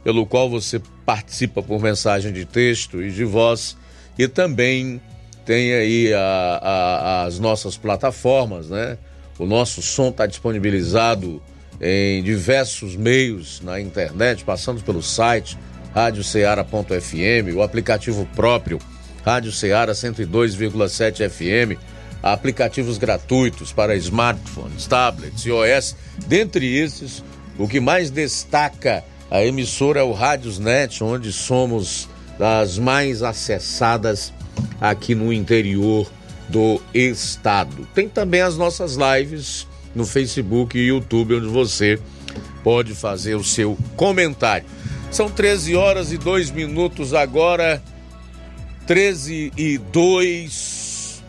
[0.03, 3.77] pelo qual você participa por mensagem de texto e de voz,
[4.19, 4.99] e também
[5.45, 8.97] tem aí a, a, as nossas plataformas, né?
[9.39, 11.41] O nosso som está disponibilizado
[11.79, 15.57] em diversos meios na internet, passando pelo site
[15.93, 18.79] radioceara.fm, o aplicativo próprio
[19.23, 21.79] Rádio Ceará 102,7 FM,
[22.23, 25.95] aplicativos gratuitos para smartphones, tablets e OS.
[26.27, 27.23] Dentre esses,
[27.57, 32.07] o que mais destaca a emissora é o Rádiosnet, onde somos
[32.39, 34.33] das mais acessadas
[34.79, 36.09] aqui no interior
[36.49, 37.87] do estado.
[37.93, 41.99] Tem também as nossas lives no Facebook e YouTube, onde você
[42.63, 44.65] pode fazer o seu comentário.
[45.11, 47.81] São 13 horas e 2 minutos agora,
[48.85, 51.23] 13 e 2.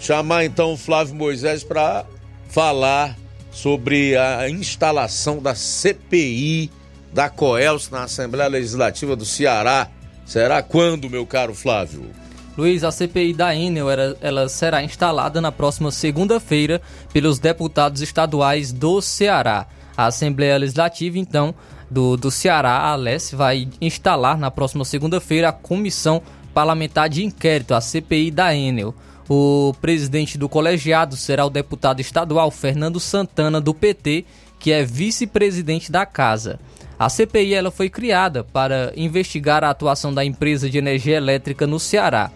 [0.00, 2.04] Chamar então o Flávio Moisés para
[2.48, 3.16] falar
[3.50, 6.70] sobre a instalação da CPI
[7.12, 9.88] da COELS na Assembleia Legislativa do Ceará.
[10.24, 12.10] Será quando, meu caro Flávio?
[12.58, 16.82] Luiz, a CPI da Enel ela, ela será instalada na próxima segunda-feira
[17.12, 19.64] pelos deputados estaduais do Ceará.
[19.96, 21.54] A Assembleia Legislativa, então,
[21.88, 26.20] do, do Ceará, a Alesse, vai instalar na próxima segunda-feira a Comissão
[26.52, 28.92] Parlamentar de Inquérito, a CPI da Enel.
[29.28, 34.24] O presidente do colegiado será o deputado estadual Fernando Santana, do PT,
[34.58, 36.58] que é vice-presidente da casa.
[36.98, 41.78] A CPI ela foi criada para investigar a atuação da empresa de energia elétrica no
[41.78, 42.32] Ceará.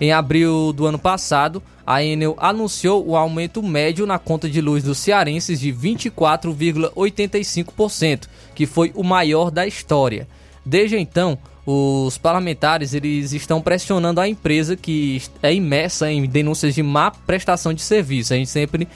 [0.00, 4.82] Em abril do ano passado, a Enel anunciou o aumento médio na conta de luz
[4.82, 10.28] dos cearenses de 24,85%, que foi o maior da história.
[10.64, 16.82] Desde então, os parlamentares eles estão pressionando a empresa que é imersa em denúncias de
[16.82, 18.34] má prestação de serviço.
[18.34, 18.88] A gente sempre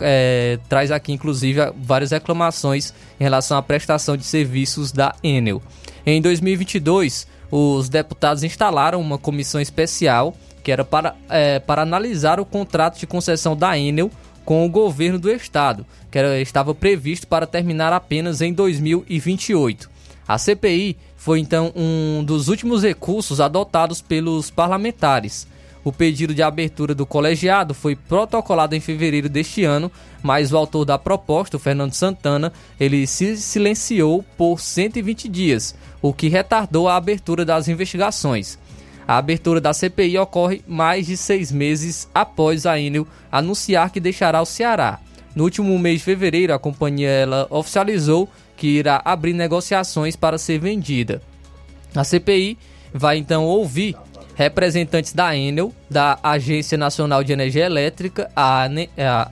[0.00, 5.62] é, traz aqui, inclusive, várias reclamações em relação à prestação de serviços da Enel.
[6.04, 12.44] Em 2022, os deputados instalaram uma comissão especial que era para, é, para analisar o
[12.44, 14.10] contrato de concessão da Enel
[14.44, 19.88] com o governo do estado, que era, estava previsto para terminar apenas em 2028.
[20.26, 25.46] A CPI foi então um dos últimos recursos adotados pelos parlamentares.
[25.84, 29.90] O pedido de abertura do colegiado foi protocolado em fevereiro deste ano,
[30.22, 36.12] mas o autor da proposta, o Fernando Santana, ele se silenciou por 120 dias, o
[36.12, 38.58] que retardou a abertura das investigações.
[39.06, 44.42] A abertura da CPI ocorre mais de seis meses após a Enel anunciar que deixará
[44.42, 45.00] o Ceará.
[45.34, 50.58] No último mês de fevereiro, a companhia ela oficializou que irá abrir negociações para ser
[50.58, 51.22] vendida.
[51.94, 52.58] A CPI
[52.92, 53.96] vai então ouvir
[54.38, 58.68] representantes da Enel, da Agência Nacional de Energia Elétrica, a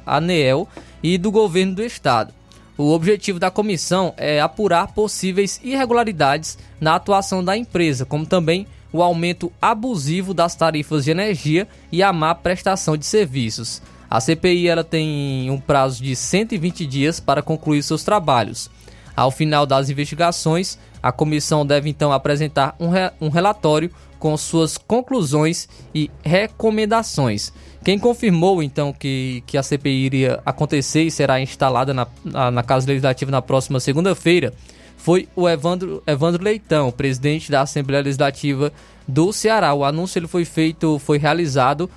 [0.05, 0.69] ANEEL,
[1.01, 2.35] e do governo do estado.
[2.77, 9.01] O objetivo da comissão é apurar possíveis irregularidades na atuação da empresa, como também o
[9.01, 13.81] aumento abusivo das tarifas de energia e a má prestação de serviços.
[14.11, 18.69] A CPI ela tem um prazo de 120 dias para concluir seus trabalhos.
[19.15, 24.79] Ao final das investigações, a comissão deve então apresentar um, re um relatório com suas
[24.79, 27.53] conclusões e recomendações.
[27.85, 32.63] Quem confirmou então que, que a CPI iria acontecer e será instalada na, na, na
[32.63, 34.53] Casa Legislativa na próxima segunda-feira
[34.97, 38.73] foi o Evandro, Evandro Leitão, presidente da Assembleia Legislativa
[39.07, 39.73] do Ceará.
[39.73, 41.89] O anúncio ele foi feito, foi realizado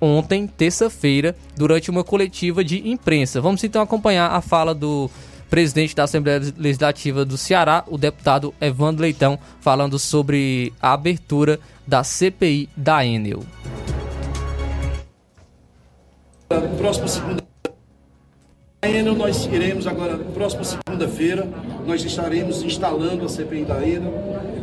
[0.00, 3.40] ontem, terça-feira, durante uma coletiva de imprensa.
[3.40, 5.10] Vamos então acompanhar a fala do
[5.48, 12.04] presidente da Assembleia Legislativa do Ceará, o deputado Evandro Leitão, falando sobre a abertura da
[12.04, 13.42] CPI da Enel.
[16.78, 17.48] Próxima segunda
[18.80, 21.48] Enel, nós iremos agora, próxima segunda-feira,
[21.84, 24.14] nós estaremos instalando a CPI da Enel,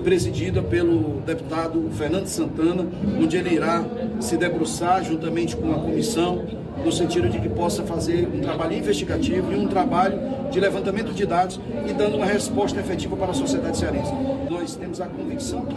[0.05, 2.88] presidida pelo deputado Fernando Santana,
[3.21, 3.83] onde ele irá
[4.21, 6.45] se debruçar juntamente com a comissão,
[6.84, 10.19] no sentido de que possa fazer um trabalho investigativo e um trabalho
[10.51, 14.11] de levantamento de dados e dando uma resposta efetiva para a sociedade cearense.
[14.49, 15.76] Nós temos a convicção que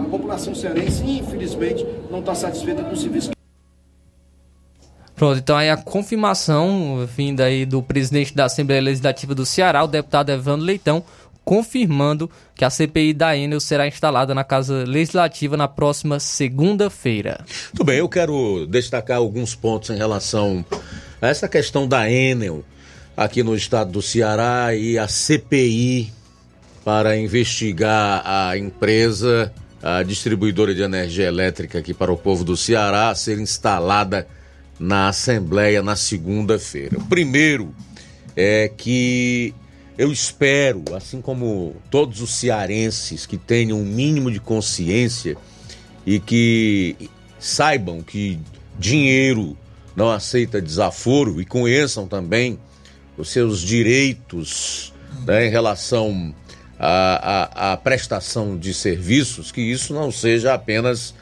[0.00, 3.36] a população cearense, infelizmente, não está satisfeita com o serviço
[5.16, 9.88] Pronto, então aí a confirmação vinda aí do presidente da Assembleia Legislativa do Ceará, o
[9.88, 11.02] deputado Evandro Leitão,
[11.46, 17.44] confirmando que a CPI da Enel será instalada na Casa Legislativa na próxima segunda-feira.
[17.66, 20.66] Muito bem, eu quero destacar alguns pontos em relação
[21.22, 22.64] a essa questão da Enel
[23.16, 26.12] aqui no estado do Ceará e a CPI
[26.84, 33.10] para investigar a empresa, a distribuidora de energia elétrica aqui para o povo do Ceará
[33.10, 34.26] a ser instalada
[34.80, 36.98] na Assembleia na segunda-feira.
[37.08, 37.72] Primeiro
[38.34, 39.54] é que
[39.98, 45.36] eu espero, assim como todos os cearenses que tenham um mínimo de consciência
[46.04, 48.38] e que saibam que
[48.78, 49.56] dinheiro
[49.94, 52.58] não aceita desaforo e conheçam também
[53.16, 54.92] os seus direitos
[55.26, 56.34] né, em relação
[56.78, 61.14] à, prestação de serviços, que isso não seja apenas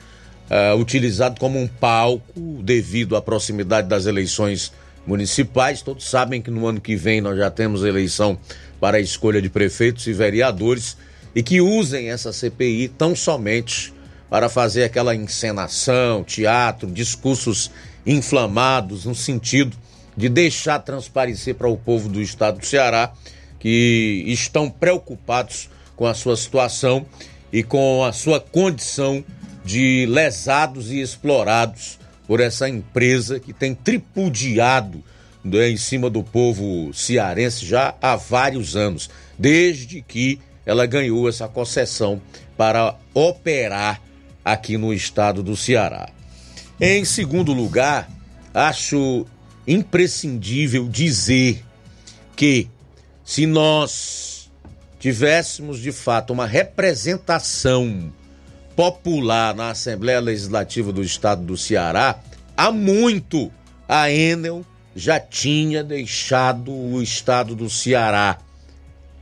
[0.51, 4.73] uh, utilizado como um palco devido à proximidade das eleições
[5.07, 5.83] municipais.
[5.83, 8.39] Todos sabem que no ano que vem nós já temos eleição
[8.85, 10.95] para a escolha de prefeitos e vereadores
[11.35, 13.95] e que usem essa CPI tão somente
[14.29, 17.71] para fazer aquela encenação, teatro, discursos
[18.05, 19.75] inflamados no sentido
[20.15, 23.15] de deixar transparecer para o povo do estado do Ceará
[23.59, 27.07] que estão preocupados com a sua situação
[27.51, 29.25] e com a sua condição
[29.65, 35.03] de lesados e explorados por essa empresa que tem tripudiado
[35.45, 42.21] em cima do povo cearense já há vários anos, desde que ela ganhou essa concessão
[42.57, 44.01] para operar
[44.45, 46.09] aqui no estado do Ceará.
[46.81, 48.09] Em segundo lugar,
[48.53, 49.27] acho
[49.67, 51.65] imprescindível dizer
[52.37, 52.69] que
[53.25, 54.51] se nós
[54.99, 58.13] tivéssemos de fato uma representação
[58.75, 62.21] popular na Assembleia Legislativa do Estado do Ceará,
[62.57, 63.53] há muito
[63.89, 64.65] a Enel
[64.95, 68.39] já tinha deixado o estado do Ceará.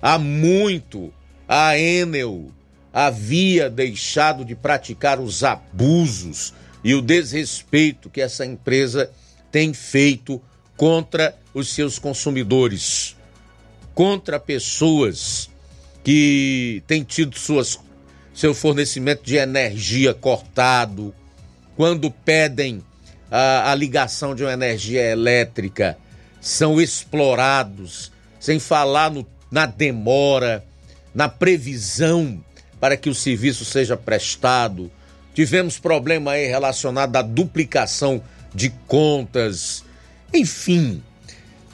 [0.00, 1.12] Há muito
[1.48, 2.50] a Enel
[2.92, 6.52] havia deixado de praticar os abusos
[6.84, 9.10] e o desrespeito que essa empresa
[9.50, 10.40] tem feito
[10.76, 13.16] contra os seus consumidores,
[13.94, 15.48] contra pessoas
[16.02, 17.78] que têm tido suas
[18.34, 21.14] seu fornecimento de energia cortado,
[21.76, 22.82] quando pedem
[23.32, 25.96] a, a ligação de uma energia elétrica,
[26.38, 30.62] são explorados, sem falar no, na demora,
[31.14, 32.44] na previsão
[32.78, 34.90] para que o serviço seja prestado.
[35.32, 38.22] Tivemos problema aí relacionado à duplicação
[38.54, 39.82] de contas,
[40.34, 41.02] enfim,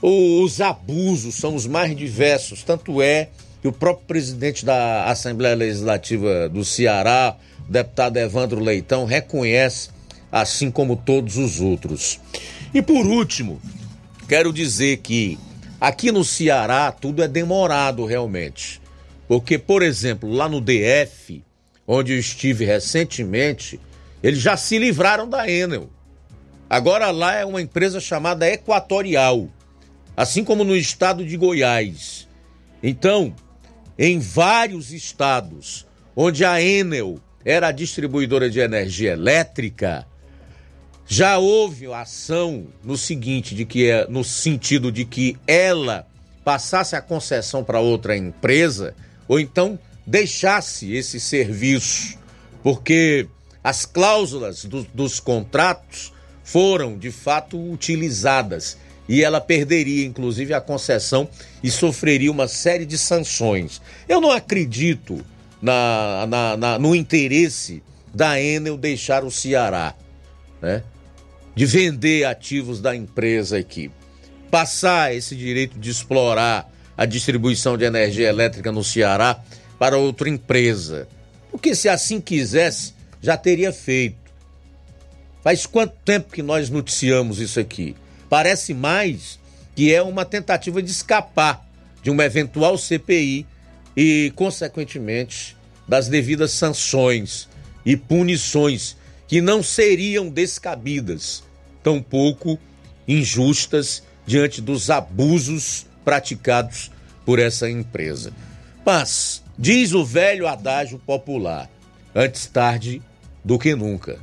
[0.00, 2.62] os abusos são os mais diversos.
[2.62, 3.30] Tanto é
[3.60, 7.36] que o próprio presidente da Assembleia Legislativa do Ceará,
[7.68, 9.90] o deputado Evandro Leitão, reconhece,
[10.30, 12.20] assim como todos os outros.
[12.72, 13.60] E por último,
[14.28, 15.38] quero dizer que
[15.80, 18.80] aqui no Ceará tudo é demorado realmente.
[19.26, 21.44] Porque, por exemplo, lá no DF,
[21.86, 23.78] onde eu estive recentemente,
[24.22, 25.90] eles já se livraram da Enel.
[26.68, 29.48] Agora lá é uma empresa chamada Equatorial,
[30.16, 32.28] assim como no estado de Goiás.
[32.82, 33.34] Então,
[33.98, 40.06] em vários estados onde a Enel era a distribuidora de energia elétrica,
[41.10, 46.06] já houve ação no seguinte, de que é no sentido de que ela
[46.44, 48.94] passasse a concessão para outra empresa
[49.26, 52.18] ou então deixasse esse serviço,
[52.62, 53.26] porque
[53.64, 56.12] as cláusulas do, dos contratos
[56.44, 58.76] foram de fato utilizadas
[59.08, 61.26] e ela perderia inclusive a concessão
[61.62, 63.80] e sofreria uma série de sanções.
[64.06, 65.24] Eu não acredito
[65.60, 67.82] na, na, na, no interesse
[68.14, 69.94] da Enel deixar o Ceará,
[70.60, 70.82] né?
[71.58, 73.90] De vender ativos da empresa aqui.
[74.48, 79.42] Passar esse direito de explorar a distribuição de energia elétrica no Ceará
[79.76, 81.08] para outra empresa.
[81.50, 84.14] Porque se assim quisesse, já teria feito.
[85.42, 87.96] Faz quanto tempo que nós noticiamos isso aqui?
[88.30, 89.36] Parece mais
[89.74, 91.68] que é uma tentativa de escapar
[92.00, 93.44] de uma eventual CPI
[93.96, 95.56] e, consequentemente,
[95.88, 97.48] das devidas sanções
[97.84, 98.96] e punições
[99.26, 101.47] que não seriam descabidas,
[101.88, 102.58] tampouco
[103.06, 106.90] injustas diante dos abusos praticados
[107.24, 108.30] por essa empresa.
[108.84, 111.68] Mas, diz o velho adágio popular,
[112.14, 113.00] antes tarde
[113.42, 114.18] do que nunca.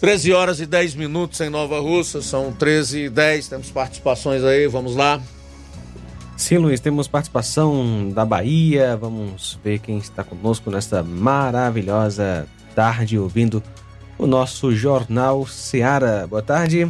[0.00, 4.66] 13 horas e 10 minutos em Nova Russa, são 13 e 10, temos participações aí,
[4.66, 5.22] vamos lá.
[6.36, 13.62] Sim, Luiz, temos participação da Bahia, vamos ver quem está conosco nesta maravilhosa tarde, ouvindo
[14.22, 16.26] o nosso Jornal Seara.
[16.28, 16.88] Boa tarde.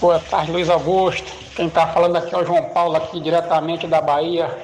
[0.00, 1.32] Boa tarde, Luiz Augusto.
[1.56, 4.56] Quem está falando aqui é o João Paulo, aqui diretamente da Bahia,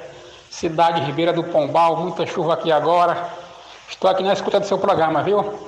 [0.49, 3.29] cidade Ribeira do Pombal, muita chuva aqui agora.
[3.89, 5.67] Estou aqui na escuta do seu programa, viu?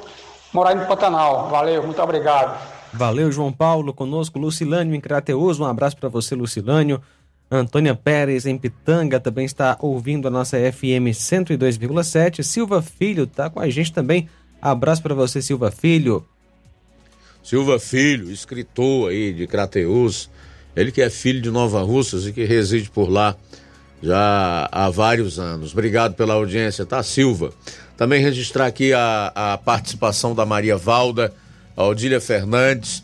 [0.53, 1.49] morar no Pantanal.
[1.49, 2.60] Valeu, muito obrigado.
[2.91, 3.93] Valeu, João Paulo.
[3.93, 5.60] Conosco, Lucilânio em Crateus.
[5.60, 7.01] Um abraço para você, Lucilânio.
[7.51, 12.43] Antônia Pérez em Pitanga também está ouvindo a nossa FM 102,7.
[12.43, 14.30] Silva Filho está com a gente também.
[14.62, 16.26] Abraço para você, Silva Filho.
[17.41, 20.30] Silva Filho, escritor aí de Crateus.
[20.76, 23.36] Ele que é filho de Nova Russas e que reside por lá
[24.01, 25.74] já há vários anos.
[25.74, 27.51] Obrigado pela audiência, tá, Silva?
[27.97, 31.34] Também registrar aqui a, a participação da Maria Valda,
[31.76, 33.03] a Odília Fernandes,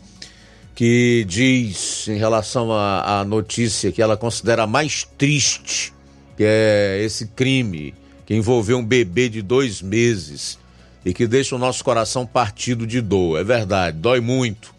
[0.74, 5.92] que diz em relação à notícia que ela considera mais triste,
[6.36, 7.94] que é esse crime
[8.24, 10.58] que envolveu um bebê de dois meses
[11.06, 13.38] e que deixa o nosso coração partido de dor.
[13.38, 14.74] É verdade, dói muito.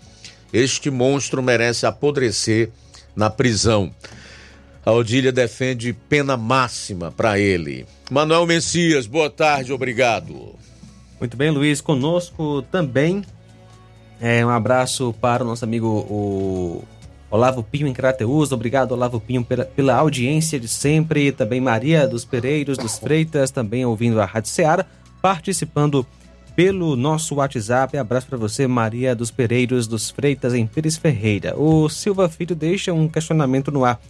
[0.52, 2.70] Este monstro merece apodrecer
[3.16, 3.90] na prisão.
[4.86, 7.86] A Odília defende pena máxima para ele.
[8.12, 10.54] Manuel Messias, boa tarde, obrigado.
[11.18, 13.24] Muito bem, Luiz, conosco também.
[14.20, 16.84] É, um abraço para o nosso amigo o
[17.32, 18.52] Olavo Pinho em Crateus.
[18.52, 21.32] Obrigado, Olavo Pinho, pela, pela audiência de sempre.
[21.32, 24.86] Também Maria dos Pereiros dos Freitas, também ouvindo a Rádio Ceará,
[25.22, 26.06] participando
[26.58, 27.96] pelo nosso WhatsApp.
[27.96, 31.56] Abraço para você, Maria dos Pereiros dos Freitas, em Pires Ferreira.
[31.56, 34.02] O Silva Filho deixa um questionamento no ar.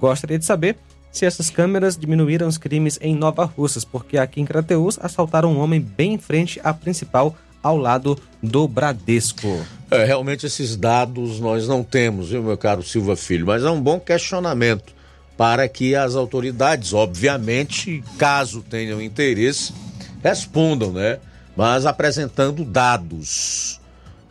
[0.00, 0.76] Gostaria de saber
[1.12, 5.60] se essas câmeras diminuíram os crimes em Nova Russas, porque aqui em Crateus assaltaram um
[5.60, 9.64] homem bem em frente à principal, ao lado do Bradesco.
[9.88, 13.80] É, realmente esses dados nós não temos, viu, meu caro Silva Filho, mas é um
[13.80, 14.92] bom questionamento
[15.36, 19.72] para que as autoridades, obviamente, caso tenham interesse,
[20.20, 21.20] respondam, né?
[21.56, 23.80] Mas apresentando dados,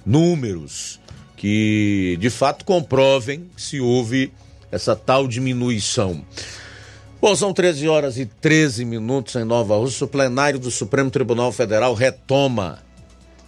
[0.05, 0.99] números
[1.37, 4.31] que de fato comprovem se houve
[4.71, 6.23] essa tal diminuição.
[7.19, 10.05] Bom, são 13 horas e 13 minutos em Nova Rússia.
[10.05, 12.79] O plenário do Supremo Tribunal Federal retoma,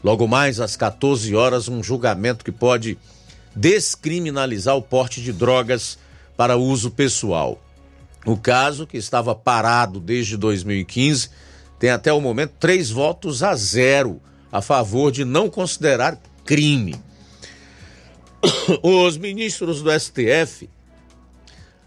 [0.03, 2.97] logo mais às 14 horas, um julgamento que pode
[3.55, 5.97] descriminalizar o porte de drogas
[6.35, 7.59] para uso pessoal.
[8.25, 11.29] O caso, que estava parado desde 2015,
[11.83, 16.95] tem até o momento três votos a zero a favor de não considerar crime.
[18.81, 20.69] Os ministros do STF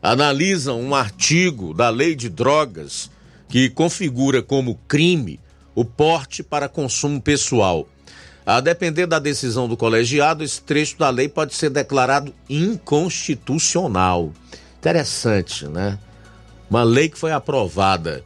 [0.03, 3.11] analisam um artigo da Lei de Drogas
[3.49, 5.41] que configura como crime
[5.75, 7.89] o porte para consumo pessoal.
[8.45, 14.31] A depender da decisão do colegiado, esse trecho da lei pode ser declarado inconstitucional.
[14.79, 15.99] Interessante, né?
[16.69, 18.23] Uma lei que foi aprovada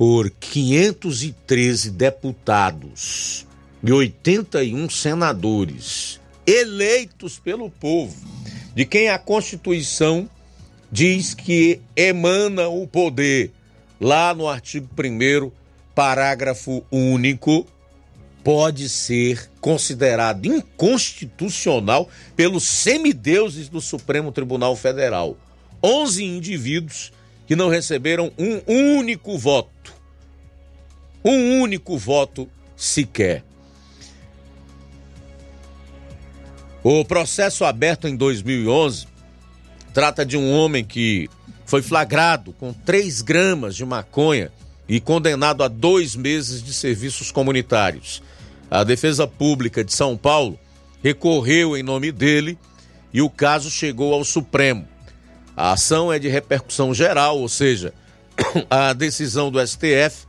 [0.00, 3.46] por 513 deputados
[3.84, 8.16] e 81 senadores eleitos pelo povo,
[8.74, 10.26] de quem a Constituição
[10.90, 13.50] diz que emana o poder,
[14.00, 15.52] lá no artigo 1,
[15.94, 17.66] parágrafo único,
[18.42, 25.36] pode ser considerado inconstitucional pelos semideuses do Supremo Tribunal Federal.
[25.82, 27.12] 11 indivíduos
[27.46, 29.79] que não receberam um único voto.
[31.24, 33.44] Um único voto sequer.
[36.82, 39.06] O processo aberto em 2011
[39.92, 41.28] trata de um homem que
[41.66, 44.50] foi flagrado com 3 gramas de maconha
[44.88, 48.22] e condenado a dois meses de serviços comunitários.
[48.70, 50.58] A Defesa Pública de São Paulo
[51.02, 52.58] recorreu em nome dele
[53.12, 54.88] e o caso chegou ao Supremo.
[55.56, 57.92] A ação é de repercussão geral, ou seja,
[58.70, 60.26] a decisão do STF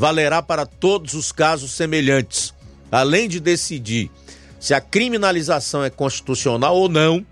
[0.00, 2.54] valerá para todos os casos semelhantes.
[2.90, 4.10] Além de decidir
[4.58, 7.24] se a criminalização é constitucional ou não,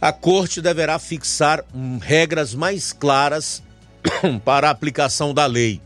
[0.00, 3.62] a Corte deverá fixar hum, regras mais claras
[4.46, 5.78] para a aplicação da lei.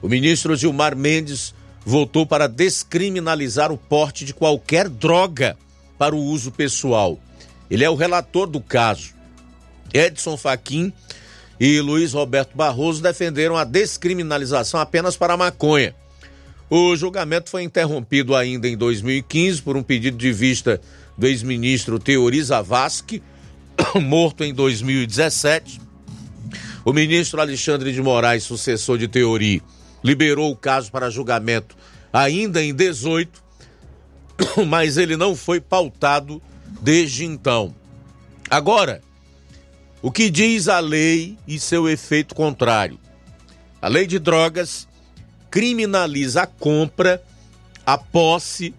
[0.00, 1.54] O ministro Gilmar Mendes
[1.84, 5.54] votou para descriminalizar o porte de qualquer droga
[5.98, 7.18] para o uso pessoal.
[7.70, 9.12] Ele é o relator do caso.
[9.92, 10.94] Edson Fachin
[11.58, 15.94] e Luiz Roberto Barroso defenderam a descriminalização apenas para a maconha.
[16.68, 20.80] O julgamento foi interrompido ainda em 2015 por um pedido de vista
[21.16, 23.22] do ex-ministro Teori Zavascki,
[24.02, 25.80] morto em 2017.
[26.84, 29.62] O ministro Alexandre de Moraes, sucessor de Teori,
[30.02, 31.76] liberou o caso para julgamento
[32.12, 33.42] ainda em 18,
[34.66, 36.42] mas ele não foi pautado
[36.80, 37.74] desde então.
[38.50, 39.02] Agora,
[40.06, 42.96] o que diz a lei e seu efeito contrário?
[43.82, 44.86] A lei de drogas
[45.50, 47.20] criminaliza a compra,
[47.84, 48.72] a posse,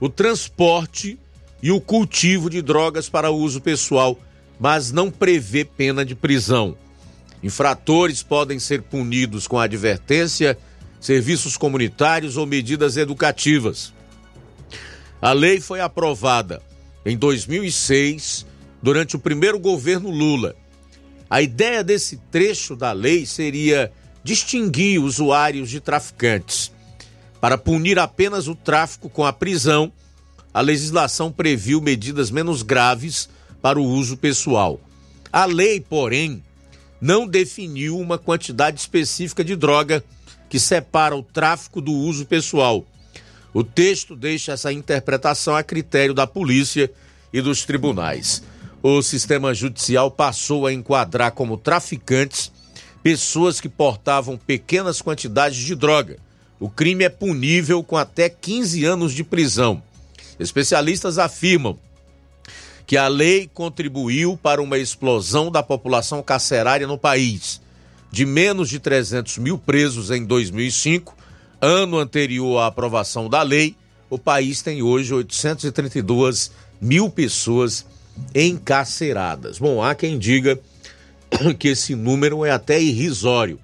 [0.00, 1.16] o transporte
[1.62, 4.18] e o cultivo de drogas para uso pessoal,
[4.58, 6.76] mas não prevê pena de prisão.
[7.40, 10.58] Infratores podem ser punidos com advertência,
[11.00, 13.94] serviços comunitários ou medidas educativas.
[15.22, 16.60] A lei foi aprovada
[17.06, 18.44] em 2006,
[18.82, 20.54] durante o primeiro governo Lula.
[21.28, 23.92] A ideia desse trecho da lei seria
[24.24, 26.72] distinguir usuários de traficantes.
[27.40, 29.92] Para punir apenas o tráfico com a prisão,
[30.52, 33.28] a legislação previu medidas menos graves
[33.60, 34.80] para o uso pessoal.
[35.32, 36.42] A lei, porém,
[37.00, 40.02] não definiu uma quantidade específica de droga
[40.48, 42.84] que separa o tráfico do uso pessoal.
[43.52, 46.90] O texto deixa essa interpretação a critério da polícia
[47.32, 48.42] e dos tribunais.
[48.82, 52.52] O sistema judicial passou a enquadrar como traficantes
[53.02, 56.18] pessoas que portavam pequenas quantidades de droga.
[56.60, 59.82] O crime é punível com até 15 anos de prisão.
[60.38, 61.76] Especialistas afirmam
[62.86, 67.60] que a lei contribuiu para uma explosão da população carcerária no país.
[68.10, 71.16] De menos de 300 mil presos em 2005,
[71.60, 73.76] ano anterior à aprovação da lei,
[74.08, 77.84] o país tem hoje 832 mil pessoas
[78.34, 79.58] encarceradas.
[79.58, 80.58] Bom, há quem diga
[81.58, 83.58] que esse número é até irrisório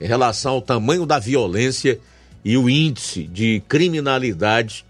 [0.00, 1.98] em relação ao tamanho da violência
[2.44, 4.84] e o índice de criminalidade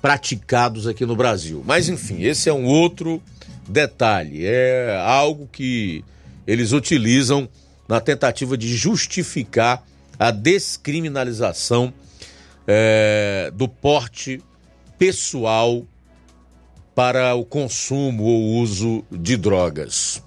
[0.00, 1.62] praticados aqui no Brasil.
[1.66, 3.22] Mas enfim, esse é um outro
[3.68, 6.04] detalhe, é algo que
[6.46, 7.48] eles utilizam
[7.88, 9.82] na tentativa de justificar
[10.18, 11.92] a descriminalização
[12.66, 14.42] é, do porte
[14.98, 15.86] pessoal
[16.94, 20.22] para o consumo ou uso de drogas.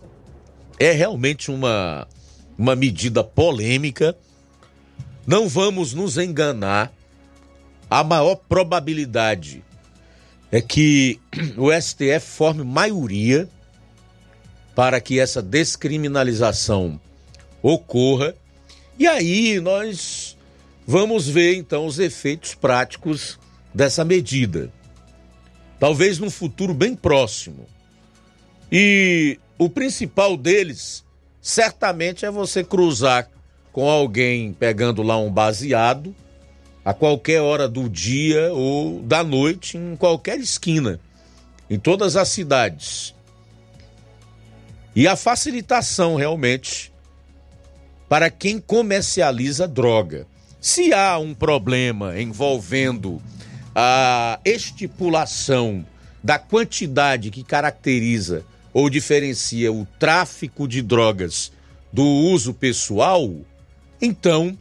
[0.80, 2.08] É realmente uma,
[2.58, 4.16] uma medida polêmica.
[5.26, 6.92] Não vamos nos enganar.
[7.90, 9.64] A maior probabilidade
[10.52, 11.20] é que
[11.58, 13.50] o STF forme maioria
[14.76, 17.00] para que essa descriminalização
[17.64, 18.36] ocorra.
[19.00, 20.38] E aí nós
[20.86, 23.40] vamos ver então os efeitos práticos
[23.74, 24.72] dessa medida.
[25.80, 27.66] Talvez num futuro bem próximo.
[28.72, 31.04] E o principal deles
[31.42, 33.30] certamente é você cruzar
[33.72, 36.16] com alguém pegando lá um baseado
[36.84, 41.00] a qualquer hora do dia ou da noite, em qualquer esquina,
[41.70, 43.14] em todas as cidades.
[44.96, 46.92] E a facilitação realmente
[48.10, 50.26] para quem comercializa droga.
[50.60, 53.22] Se há um problema envolvendo
[53.80, 55.86] a estipulação
[56.24, 58.44] da quantidade que caracteriza
[58.74, 61.52] ou diferencia o tráfico de drogas
[61.94, 63.32] do uso pessoal,
[64.02, 64.58] então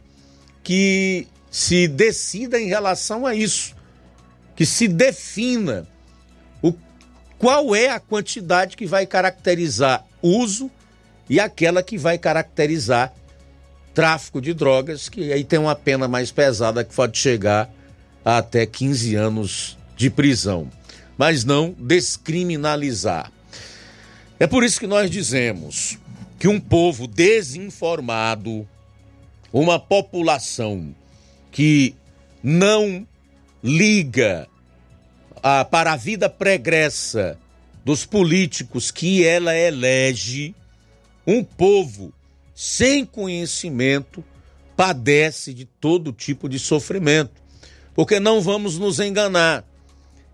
[0.63, 3.75] que se decida em relação a isso,
[4.55, 5.87] que se defina
[6.61, 6.71] o,
[7.39, 10.69] qual é a quantidade que vai caracterizar uso
[11.27, 13.11] e aquela que vai caracterizar
[13.95, 17.67] tráfico de drogas, que aí tem uma pena mais pesada que pode chegar
[18.27, 20.69] a até 15 anos de prisão.
[21.17, 23.31] Mas não descriminalizar.
[24.37, 25.97] É por isso que nós dizemos
[26.37, 28.67] que um povo desinformado,
[29.51, 30.93] uma população
[31.53, 31.95] que
[32.43, 33.07] não
[33.63, 34.45] liga
[35.41, 37.39] a, para a vida pregressa
[37.85, 40.53] dos políticos que ela elege,
[41.25, 42.13] um povo
[42.53, 44.21] sem conhecimento
[44.75, 47.46] padece de todo tipo de sofrimento.
[47.97, 49.65] Porque não vamos nos enganar.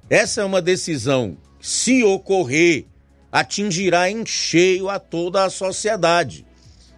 [0.09, 2.85] Essa é uma decisão, se ocorrer,
[3.31, 6.45] atingirá em cheio a toda a sociedade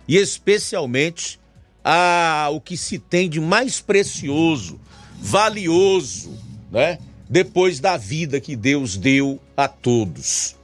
[0.08, 1.40] e especialmente
[1.84, 4.82] a o que se tem de mais precioso,
[5.22, 6.34] valioso,
[6.72, 6.98] né?
[7.30, 10.56] Depois da vida que Deus deu a todos,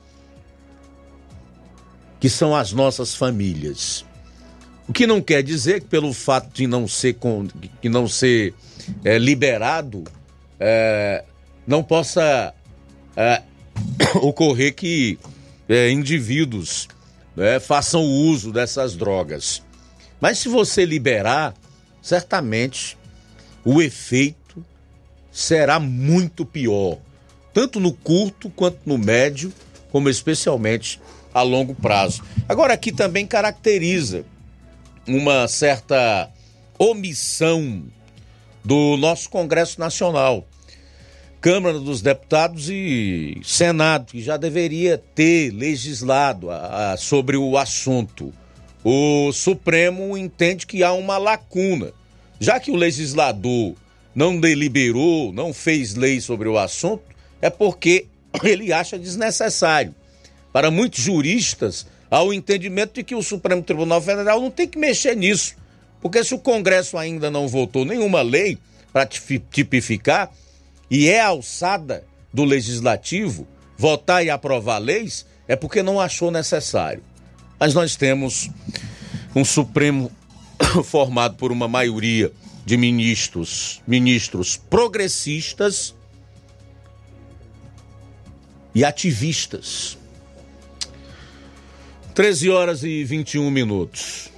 [2.19, 4.03] que são as nossas famílias.
[4.87, 7.15] O que não quer dizer que pelo fato de não ser
[7.79, 8.55] que não ser
[9.03, 10.03] é, liberado
[10.59, 11.23] é,
[11.65, 12.53] não possa
[13.15, 13.41] é,
[14.21, 15.17] ocorrer que
[15.67, 16.87] é, indivíduos
[17.35, 19.63] né, façam uso dessas drogas.
[20.19, 21.53] Mas se você liberar,
[22.01, 22.97] certamente
[23.65, 24.63] o efeito
[25.31, 26.97] será muito pior,
[27.53, 29.51] tanto no curto quanto no médio,
[29.91, 31.01] como especialmente
[31.33, 32.23] a longo prazo.
[32.47, 34.25] Agora, aqui também caracteriza
[35.07, 36.29] uma certa
[36.77, 37.83] omissão
[38.63, 40.47] do nosso Congresso Nacional.
[41.41, 48.31] Câmara dos Deputados e Senado, que já deveria ter legislado a, a, sobre o assunto.
[48.83, 51.91] O Supremo entende que há uma lacuna.
[52.39, 53.73] Já que o legislador
[54.13, 57.03] não deliberou, não fez lei sobre o assunto,
[57.41, 58.05] é porque
[58.43, 59.95] ele acha desnecessário.
[60.53, 64.77] Para muitos juristas, há o entendimento de que o Supremo Tribunal Federal não tem que
[64.77, 65.55] mexer nisso.
[66.01, 68.57] Porque se o Congresso ainda não votou nenhuma lei
[68.91, 70.31] para tipificar,
[70.89, 72.03] e é alçada
[72.33, 73.47] do legislativo
[73.77, 77.03] votar e aprovar leis, é porque não achou necessário.
[77.59, 78.49] Mas nós temos
[79.35, 80.11] um Supremo
[80.83, 82.31] formado por uma maioria
[82.65, 85.95] de ministros, ministros progressistas
[88.73, 89.97] e ativistas.
[92.13, 94.29] 13 horas e 21 minutos.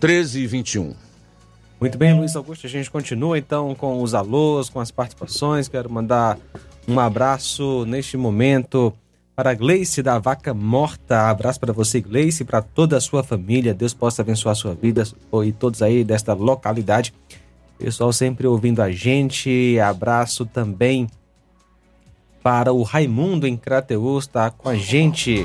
[0.00, 1.01] 13 e 21.
[1.82, 5.66] Muito bem, Luiz Augusto, a gente continua então com os alôs, com as participações.
[5.66, 6.38] Quero mandar
[6.86, 8.92] um abraço neste momento
[9.34, 11.28] para Gleice da Vaca Morta.
[11.28, 13.74] Abraço para você, Gleice, para toda a sua família.
[13.74, 15.02] Deus possa abençoar a sua vida
[15.44, 17.12] e todos aí desta localidade.
[17.76, 19.76] Pessoal sempre ouvindo a gente.
[19.80, 21.08] Abraço também
[22.44, 25.44] para o Raimundo em Crateus, está com a gente.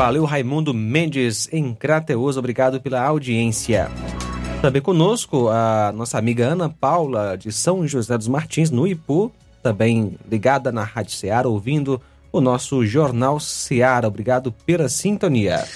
[0.00, 2.38] Valeu, Raimundo Mendes, em Crateus.
[2.38, 3.90] Obrigado pela audiência.
[4.62, 9.30] Também conosco a nossa amiga Ana Paula, de São José dos Martins, no Ipu,
[9.62, 12.00] também ligada na Rádio Ceará, ouvindo
[12.32, 14.08] o nosso Jornal Ceará.
[14.08, 15.68] Obrigado pela sintonia.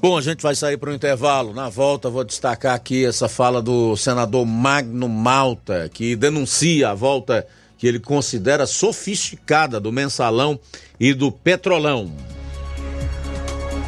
[0.00, 1.52] Bom, a gente vai sair para o intervalo.
[1.52, 7.46] Na volta, vou destacar aqui essa fala do senador Magno Malta, que denuncia a volta
[7.76, 10.58] que ele considera sofisticada do mensalão
[10.98, 12.10] e do petrolão.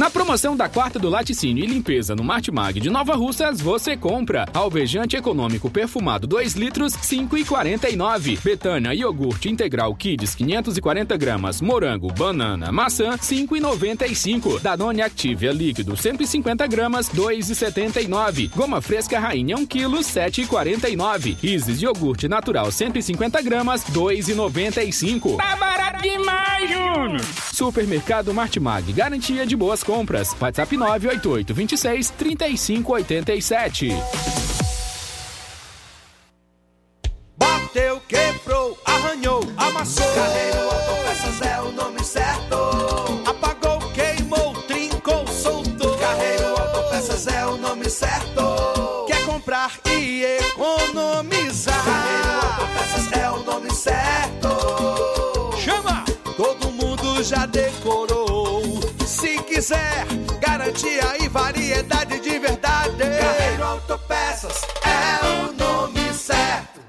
[0.00, 4.46] Na promoção da quarta do laticínio e limpeza no Martimag de Nova Russas, você compra
[4.54, 8.42] alvejante econômico perfumado 2 litros, 5,49.
[8.42, 14.58] Betânia iogurte integral Kids 540 gramas, morango, banana, maçã, 5,95.
[14.62, 18.48] Danone Activia líquido 150 gramas, 2,79.
[18.56, 21.36] Goma fresca rainha 1 kg, 7,49.
[21.42, 25.36] Isis iogurte natural 150 gramas, 2,95.
[25.36, 27.20] Tá barato demais, Júnior!
[27.52, 30.36] Supermercado Martimag, garantia de boas compras.
[30.40, 33.88] WhatsApp 988 26 3587.
[37.36, 40.06] Bateu, quebrou, arranhou, amassou.
[40.14, 42.56] Carreiro Autopeças é o nome certo.
[43.26, 45.96] Apagou, queimou, trincou, soltou.
[45.98, 49.04] Carreiro Autopeças é o nome certo.
[49.08, 51.84] Quer comprar e economizar.
[51.84, 54.39] Carreiro Autopeças é o nome certo.
[59.70, 60.06] Quiser,
[60.40, 62.98] garantia e variedade de verdade.
[62.98, 66.80] Carreiro Autopeças é o nome certo.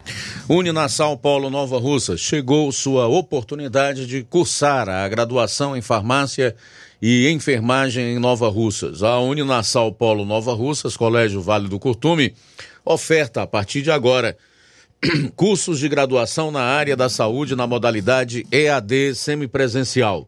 [0.50, 6.56] Uninasal Polo Nova Russa, chegou sua oportunidade de cursar a graduação em farmácia
[7.00, 9.04] e enfermagem em Nova Russas.
[9.04, 12.34] A Uninasal Polo Nova Russas, Colégio Vale do Curtume,
[12.84, 14.36] oferta a partir de agora
[15.36, 20.28] cursos de graduação na área da saúde na modalidade EAD semipresencial.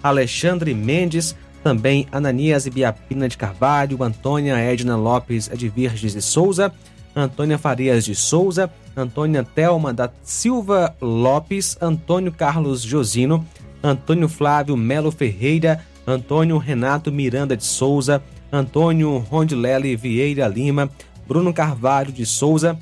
[0.00, 6.72] Alexandre Mendes, também Ananias Ibiapina de Carvalho, Antônia Edna Lopes de Virges de Souza,
[7.16, 13.42] Antônia Farias de Souza, Antônia Telma da Silva Lopes, Antônio Carlos Josino,
[13.82, 18.22] Antônio Flávio Melo Ferreira, Antônio Renato Miranda de Souza,
[18.52, 20.90] Antônio Rondilele Vieira Lima,
[21.26, 22.78] Bruno Carvalho de Souza,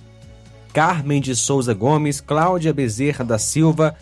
[0.73, 3.97] Carmen de Souza Gomes, Cláudia Bezerra da Silva,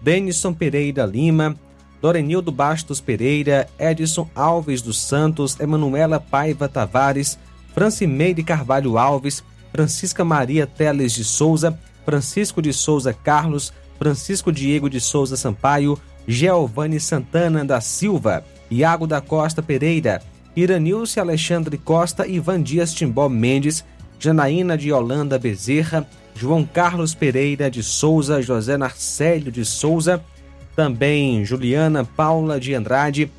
[0.00, 1.54] Denison Pereira Lima,
[2.00, 7.38] Dorenildo Bastos Pereira, Edson Alves dos Santos, Emanuela Paiva Tavares,
[7.74, 9.44] Francimeire Carvalho Alves,
[9.76, 16.98] Francisca Maria Teles de Souza, Francisco de Souza Carlos, Francisco Diego de Souza Sampaio, Giovanni
[16.98, 20.22] Santana da Silva, Iago da Costa Pereira,
[20.56, 23.84] Iranilce Alexandre Costa, Ivan Dias Timbó Mendes,
[24.18, 30.24] Janaína de Holanda Bezerra, João Carlos Pereira de Souza, José Narcélio de Souza,
[30.74, 33.30] também Juliana Paula de Andrade,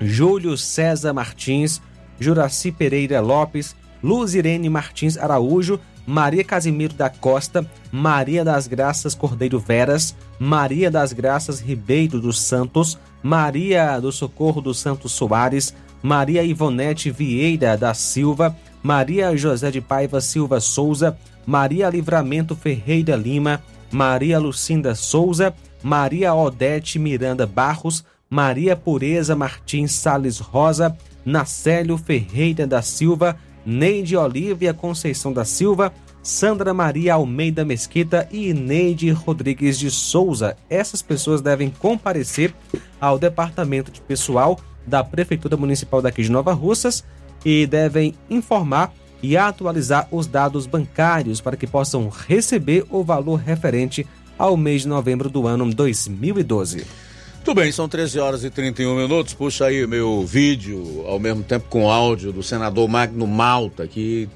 [0.00, 1.82] Júlio César Martins,
[2.20, 9.58] Juraci Pereira Lopes, Luz Irene Martins Araújo, Maria Casimiro da Costa, Maria das Graças Cordeiro
[9.58, 17.10] Veras, Maria das Graças Ribeiro dos Santos, Maria do Socorro dos Santos Soares, Maria Ivonete
[17.10, 23.60] Vieira da Silva, Maria José de Paiva Silva Souza, Maria Livramento Ferreira Lima,
[23.90, 25.52] Maria Lucinda Souza,
[25.82, 33.36] Maria Odete Miranda Barros, Maria Pureza Martins Sales Rosa, Nacélio Ferreira da Silva,
[33.66, 40.56] Neide Olívia Conceição da Silva, Sandra Maria Almeida Mesquita e Neide Rodrigues de Souza.
[40.70, 42.54] Essas pessoas devem comparecer
[43.00, 47.04] ao Departamento de Pessoal da Prefeitura Municipal daqui de Nova Russas
[47.44, 54.06] e devem informar e atualizar os dados bancários para que possam receber o valor referente
[54.38, 57.05] ao mês de novembro do ano 2012.
[57.46, 59.32] Tudo bem, são 13 horas e 31 minutos.
[59.32, 64.28] Puxa aí meu vídeo, ao mesmo tempo com áudio, do senador Magno Malta, que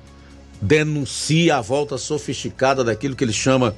[0.62, 3.74] denuncia a volta sofisticada daquilo que ele chama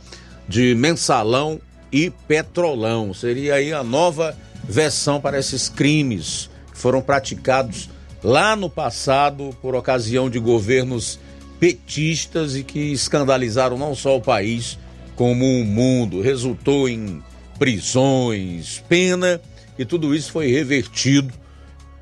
[0.47, 1.59] de mensalão
[1.91, 3.15] e petrolão.
[3.15, 7.89] Seria aí a nova versão para esses crimes que foram praticados
[8.23, 11.19] lá no passado por ocasião de governos
[11.59, 14.79] petistas e que escandalizaram não só o país,
[15.17, 16.21] como o mundo.
[16.21, 17.23] Resultou em
[17.59, 19.41] prisões, pena
[19.79, 21.33] e tudo isso foi revertido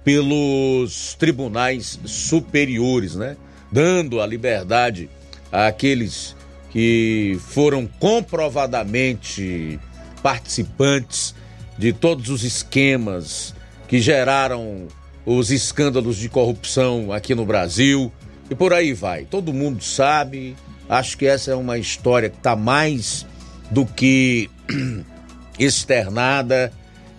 [0.04, 3.36] pelos tribunais superiores, né?
[3.70, 5.08] Dando a liberdade
[5.52, 6.34] àqueles
[6.70, 9.78] que foram comprovadamente
[10.22, 11.34] participantes
[11.76, 13.54] de todos os esquemas
[13.88, 14.86] que geraram
[15.24, 18.12] os escândalos de corrupção aqui no Brasil
[18.48, 19.24] e por aí vai.
[19.24, 20.56] Todo mundo sabe.
[20.88, 23.24] Acho que essa é uma história que está mais
[23.70, 24.50] do que
[25.64, 26.72] externada,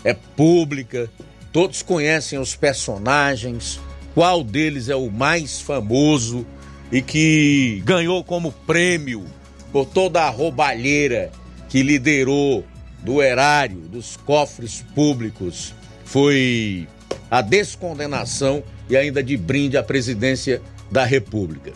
[0.03, 1.09] é pública.
[1.53, 3.79] Todos conhecem os personagens,
[4.13, 6.45] qual deles é o mais famoso
[6.91, 9.25] e que ganhou como prêmio
[9.71, 11.31] por toda a roubalheira
[11.69, 12.65] que liderou
[12.99, 15.73] do erário, dos cofres públicos.
[16.03, 16.87] Foi
[17.29, 20.61] a descondenação e ainda de brinde à presidência
[20.91, 21.71] da República.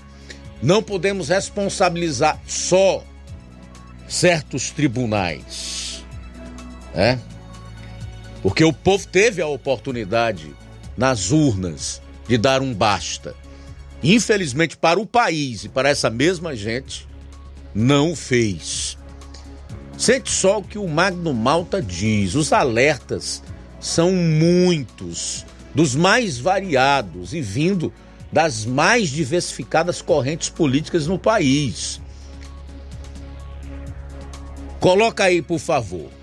[0.61, 3.03] Não podemos responsabilizar só
[4.07, 5.85] certos tribunais,
[6.95, 7.19] né?
[8.41, 10.55] Porque o povo teve a oportunidade
[10.97, 13.35] nas urnas de dar um basta.
[14.01, 17.07] Infelizmente, para o país e para essa mesma gente,
[17.73, 18.97] não fez.
[19.97, 23.41] Sente só o que o Magno Malta diz: os alertas
[23.80, 27.91] são muitos, dos mais variados e vindo
[28.31, 32.01] das mais diversificadas correntes políticas no país.
[34.80, 36.14] Coloca aí, por favor.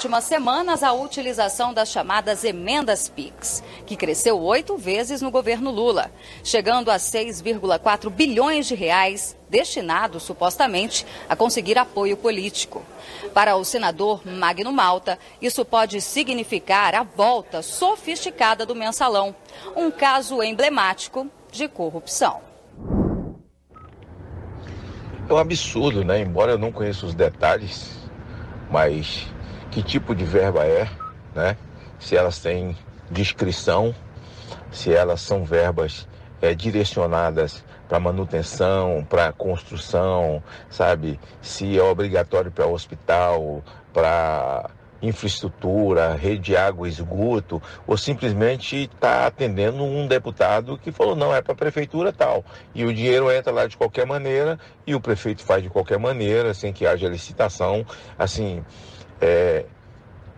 [0.00, 6.10] Últimas semanas a utilização das chamadas emendas PIX, que cresceu oito vezes no governo Lula,
[6.42, 12.82] chegando a 6,4 bilhões de reais destinados supostamente a conseguir apoio político.
[13.34, 19.36] Para o senador Magno Malta, isso pode significar a volta sofisticada do mensalão,
[19.76, 22.40] um caso emblemático de corrupção.
[25.28, 26.22] É um absurdo, né?
[26.22, 27.90] Embora eu não conheça os detalhes,
[28.70, 29.28] mas
[29.70, 30.88] que tipo de verba é,
[31.34, 31.56] né?
[31.98, 32.76] Se elas têm
[33.10, 33.94] descrição,
[34.70, 36.08] se elas são verbas
[36.40, 41.18] é, direcionadas para manutenção, para construção, sabe?
[41.42, 44.70] Se é obrigatório para hospital, para
[45.02, 51.40] infraestrutura, rede de água esgoto, ou simplesmente está atendendo um deputado que falou, não, é
[51.40, 52.44] para a prefeitura tal.
[52.74, 56.52] E o dinheiro entra lá de qualquer maneira e o prefeito faz de qualquer maneira,
[56.52, 57.84] sem que haja licitação.
[58.18, 58.62] Assim,
[59.20, 59.64] é,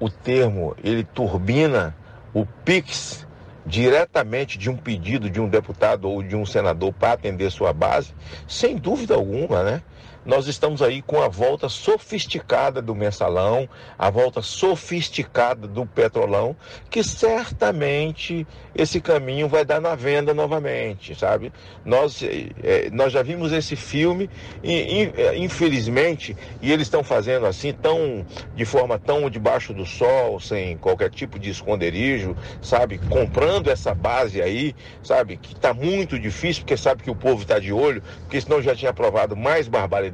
[0.00, 1.94] o termo, ele turbina
[2.34, 3.26] o PIX
[3.64, 8.12] diretamente de um pedido de um deputado ou de um senador para atender sua base,
[8.48, 9.82] sem dúvida alguma, né?
[10.24, 13.68] Nós estamos aí com a volta sofisticada do mensalão,
[13.98, 16.56] a volta sofisticada do petrolão,
[16.88, 21.52] que certamente esse caminho vai dar na venda novamente, sabe?
[21.84, 24.30] Nós, é, nós já vimos esse filme
[24.62, 28.24] e, é, infelizmente, e eles estão fazendo assim, tão,
[28.54, 32.98] de forma tão debaixo do sol, sem qualquer tipo de esconderijo, sabe?
[33.10, 35.36] Comprando essa base aí, sabe?
[35.36, 38.74] Que está muito difícil, porque sabe que o povo está de olho, porque senão já
[38.74, 40.11] tinha aprovado mais barbaridade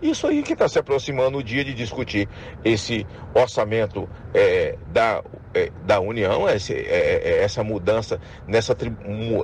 [0.00, 2.28] isso aí que está se aproximando o dia de discutir
[2.64, 3.04] esse
[3.34, 8.92] orçamento é, da, é, da União, esse, é, é essa mudança nessa tri,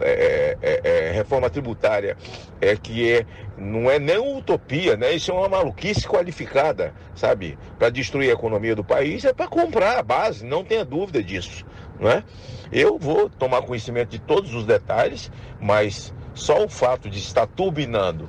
[0.02, 2.16] é, é, reforma tributária
[2.60, 3.26] é, que é,
[3.58, 5.12] não é nem utopia, né?
[5.12, 7.58] isso é uma maluquice qualificada, sabe?
[7.76, 11.66] Para destruir a economia do país, é para comprar a base, não tenha dúvida disso.
[11.98, 12.24] Não é?
[12.72, 15.30] Eu vou tomar conhecimento de todos os detalhes,
[15.60, 18.28] mas só o fato de estar turbinando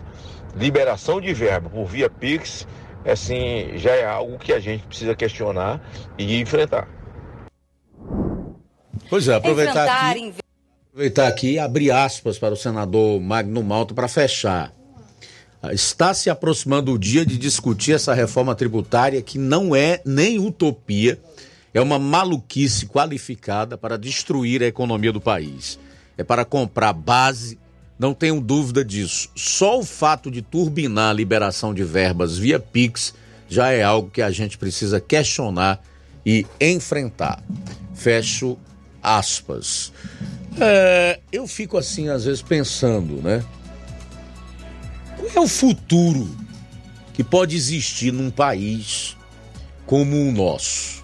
[0.55, 2.67] liberação de verba por via Pix,
[3.05, 5.81] assim, já é algo que a gente precisa questionar
[6.17, 6.87] e enfrentar.
[9.09, 10.33] Pois é, aproveitar aqui,
[10.89, 14.73] aproveitar aqui e abrir aspas para o senador Magno Malta para fechar.
[15.71, 21.19] Está se aproximando o dia de discutir essa reforma tributária que não é nem utopia,
[21.73, 25.79] é uma maluquice qualificada para destruir a economia do país.
[26.17, 27.59] É para comprar base
[27.97, 29.29] não tenho dúvida disso.
[29.35, 33.13] Só o fato de turbinar a liberação de verbas via Pix
[33.47, 35.81] já é algo que a gente precisa questionar
[36.25, 37.43] e enfrentar.
[37.93, 38.57] Fecho
[39.01, 39.93] aspas.
[40.59, 43.43] É, eu fico assim, às vezes, pensando, né?
[45.17, 46.27] Qual é o futuro
[47.13, 49.15] que pode existir num país
[49.85, 51.03] como o nosso?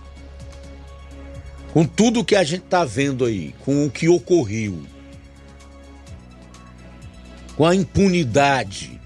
[1.74, 4.80] Com tudo que a gente está vendo aí, com o que ocorreu,
[7.56, 9.00] com a impunidade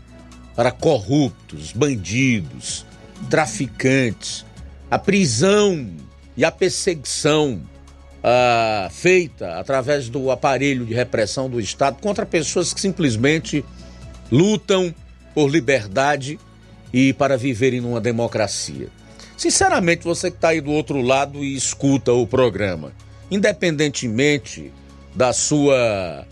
[0.56, 2.86] para corruptos, bandidos,
[3.30, 4.46] traficantes,
[4.90, 5.90] a prisão
[6.38, 7.62] e a perseguição
[8.24, 13.64] ah, feita através do aparelho de repressão do Estado contra pessoas que simplesmente
[14.32, 14.94] lutam
[15.34, 16.40] por liberdade
[16.94, 18.88] e para viverem numa democracia.
[19.38, 22.94] Sinceramente, você que está aí do outro lado e escuta o programa,
[23.30, 24.72] independentemente
[25.14, 26.26] da sua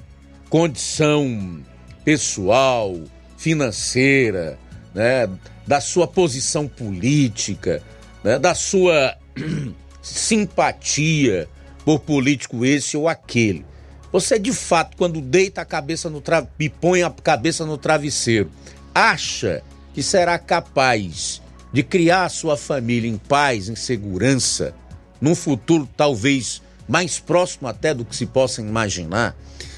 [0.49, 1.61] condição
[2.03, 2.99] pessoal,
[3.37, 4.57] financeira,
[4.93, 5.29] né,
[5.65, 7.81] da sua posição política,
[8.23, 9.17] né, da sua
[10.01, 11.47] simpatia
[11.85, 13.65] por político esse ou aquele.
[14.11, 16.47] Você de fato, quando deita a cabeça no tra...
[16.59, 18.51] e põe a cabeça no travesseiro,
[18.93, 19.63] acha
[19.93, 24.75] que será capaz de criar a sua família em paz, em segurança,
[25.19, 29.35] num futuro talvez mais próximo até do que se possa imaginar?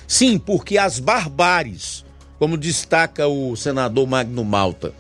[0.08, 2.04] Sim, porque as barbáries
[2.38, 4.94] como destaca o senador Magno Malta,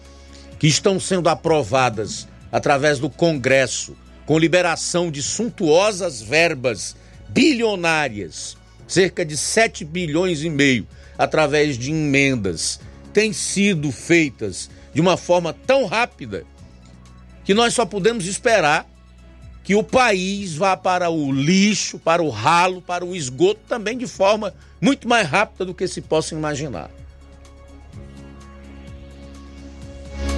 [0.60, 3.96] que estão sendo aprovadas através do Congresso,
[4.26, 6.96] com liberação de suntuosas verbas
[7.30, 8.58] bilionárias,
[8.88, 10.88] cerca de 7 bilhões e meio,
[11.18, 12.80] através de emendas,
[13.14, 16.46] têm sido feitas de uma forma tão rápida
[17.44, 18.88] que nós só podemos esperar
[19.64, 24.06] que o país vá para o lixo, para o ralo, para o esgoto também de
[24.06, 26.90] forma muito mais rápida do que se possa imaginar.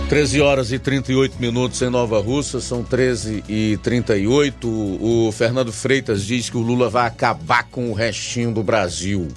[0.10, 4.66] 13 horas e 38 minutos em Nova Russa, são 13 e 38.
[4.66, 9.28] O Fernando Freitas diz que o Lula vai acabar com o restinho do Brasil.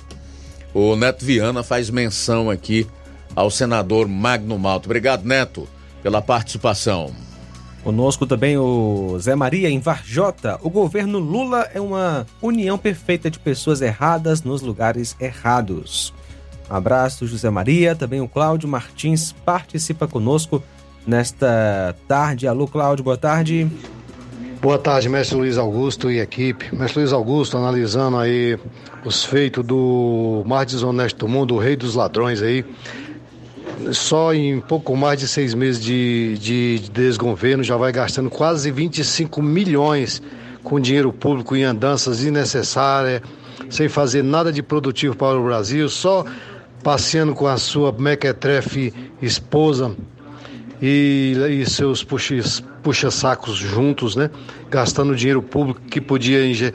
[0.72, 2.86] O Neto Viana faz menção aqui
[3.34, 4.86] ao senador Magno Malto.
[4.86, 5.68] Obrigado, Neto,
[6.04, 7.10] pela participação.
[7.82, 10.56] Conosco também o Zé Maria em Varjota.
[10.62, 16.14] O governo Lula é uma união perfeita de pessoas erradas nos lugares errados.
[16.70, 17.96] Abraço, José Maria.
[17.96, 20.62] Também o Cláudio Martins participa conosco
[21.06, 22.46] nesta tarde.
[22.46, 23.68] Alô, Cláudio, boa tarde.
[24.62, 26.74] Boa tarde, mestre Luiz Augusto e equipe.
[26.74, 28.58] Mestre Luiz Augusto, analisando aí
[29.04, 32.64] os feitos do mais desonesto do mundo, o rei dos ladrões aí.
[33.92, 39.42] Só em pouco mais de seis meses de, de desgoverno já vai gastando quase 25
[39.42, 40.22] milhões
[40.62, 43.22] com dinheiro público em andanças desnecessárias,
[43.70, 46.24] sem fazer nada de produtivo para o Brasil, só
[46.82, 49.94] passeando com a sua mequetrefe esposa
[50.80, 54.30] e, e seus puxa- puxa-sacos juntos, né?
[54.70, 56.72] Gastando dinheiro público que podia inje-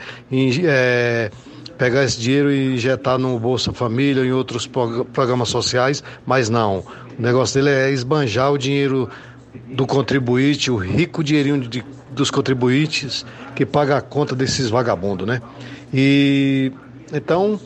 [0.66, 1.32] é,
[1.78, 6.84] pegar esse dinheiro e injetar no Bolsa Família em outros prog- programas sociais, mas não.
[7.18, 9.10] O negócio dele é esbanjar o dinheiro
[9.70, 13.26] do contribuinte, o rico dinheirinho de- dos contribuintes
[13.56, 15.42] que paga a conta desses vagabundos, né?
[15.94, 16.72] E
[17.14, 17.60] então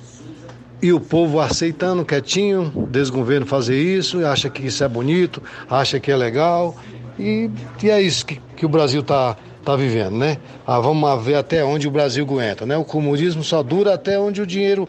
[0.81, 6.11] e o povo aceitando quietinho, desgoverno fazer isso, acha que isso é bonito, acha que
[6.11, 6.75] é legal,
[7.17, 7.49] e,
[7.83, 10.37] e é isso que, que o Brasil está tá vivendo, né?
[10.65, 12.77] Ah, vamos ver até onde o Brasil aguenta, né?
[12.77, 14.87] O comunismo só dura até onde o dinheiro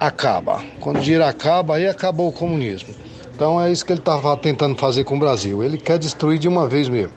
[0.00, 0.62] acaba.
[0.80, 2.94] Quando o dinheiro acaba, aí acabou o comunismo.
[3.34, 5.62] Então é isso que ele estava tentando fazer com o Brasil.
[5.62, 7.12] Ele quer destruir de uma vez mesmo.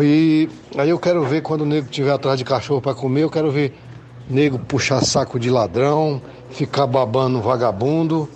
[0.00, 3.30] E aí eu quero ver quando o nego estiver atrás de cachorro para comer, eu
[3.30, 3.74] quero ver
[4.28, 6.22] nego puxar saco de ladrão,
[6.52, 8.28] ficar babando vagabundo.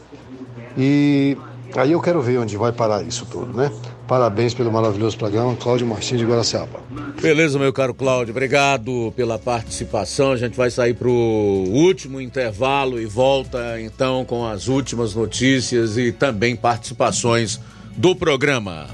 [0.76, 1.36] E
[1.74, 3.70] aí eu quero ver onde vai parar isso tudo, né?
[4.06, 6.80] Parabéns pelo maravilhoso programa, Cláudio Martins de Guaraciaba.
[7.20, 10.30] Beleza, meu caro Cláudio, obrigado pela participação.
[10.30, 15.98] A gente vai sair para o último intervalo e volta então com as últimas notícias
[15.98, 17.60] e também participações
[17.96, 18.86] do programa.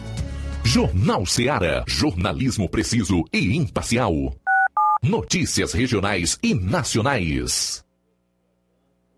[0.65, 1.85] Jornal Seara.
[1.87, 4.15] Jornalismo preciso e imparcial.
[5.03, 7.85] Notícias regionais e nacionais.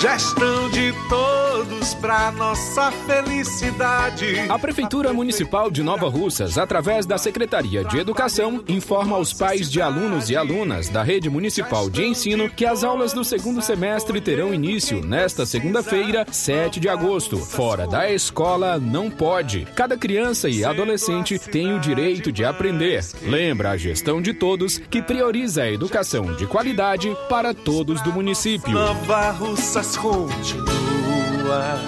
[0.00, 4.38] Gestão de todos pra nossa felicidade.
[4.48, 9.82] A Prefeitura Municipal de Nova Russas, através da Secretaria de Educação, informa aos pais de
[9.82, 14.54] alunos e alunas da Rede Municipal de Ensino que as aulas do segundo semestre terão
[14.54, 17.36] início nesta segunda-feira, 7 de agosto.
[17.36, 19.66] Fora da escola, não pode.
[19.74, 23.04] Cada criança e adolescente tem o direito de aprender.
[23.22, 28.72] Lembra a gestão de todos que prioriza a educação de qualidade para todos do município.
[28.72, 29.57] Nova Russas
[30.00, 31.78] continua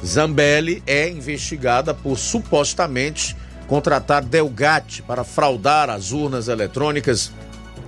[0.05, 3.35] Zambelli é investigada por supostamente
[3.67, 7.31] contratar Delgatti para fraudar as urnas eletrônicas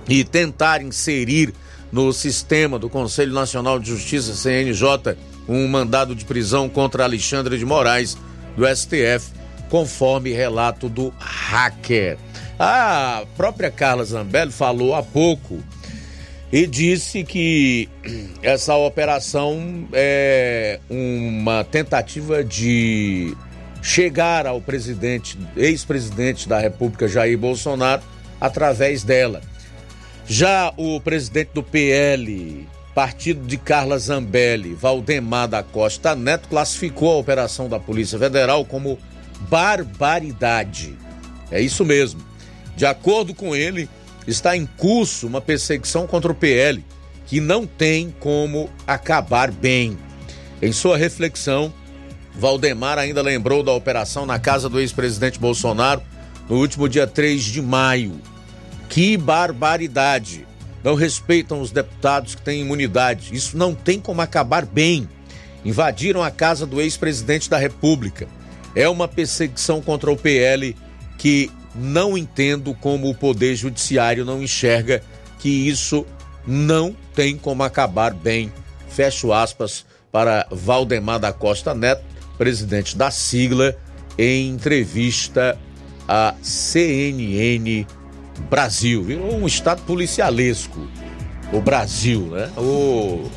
[0.08, 1.54] e tentar inserir
[1.90, 5.16] no sistema do Conselho Nacional de Justiça, CNJ,
[5.48, 8.16] um mandado de prisão contra Alexandre de Moraes,
[8.56, 9.32] do STF,
[9.68, 12.18] conforme relato do hacker.
[12.58, 15.60] A própria Carla Zambelli falou há pouco
[16.52, 17.88] e disse que
[18.42, 23.36] essa operação é uma tentativa de
[23.82, 28.02] chegar ao presidente, ex-presidente da República Jair Bolsonaro
[28.40, 29.40] através dela.
[30.26, 37.18] Já o presidente do PL, partido de Carla Zambelli, Valdemar da Costa Neto, classificou a
[37.18, 38.98] operação da Polícia Federal como
[39.48, 40.96] barbaridade.
[41.50, 42.20] É isso mesmo.
[42.76, 43.88] De acordo com ele,
[44.26, 46.84] está em curso uma perseguição contra o PL
[47.26, 49.96] que não tem como acabar bem.
[50.60, 51.72] Em sua reflexão,
[52.34, 56.02] Valdemar ainda lembrou da operação na casa do ex-presidente Bolsonaro
[56.48, 58.20] no último dia 3 de maio.
[58.88, 60.46] Que barbaridade!
[60.82, 63.34] Não respeitam os deputados que têm imunidade.
[63.34, 65.08] Isso não tem como acabar bem.
[65.64, 68.26] Invadiram a casa do ex-presidente da República.
[68.74, 70.74] É uma perseguição contra o PL
[71.18, 75.02] que não entendo como o Poder Judiciário não enxerga
[75.38, 76.06] que isso
[76.46, 78.52] não tem como acabar bem.
[78.88, 82.04] Fecho aspas para Valdemar da Costa Neto,
[82.36, 83.76] presidente da sigla,
[84.18, 85.56] em entrevista
[86.08, 87.86] à CNN
[88.48, 89.02] Brasil.
[89.04, 90.88] Virou um estado policialesco
[91.52, 92.50] o Brasil, né?
[92.56, 93.28] O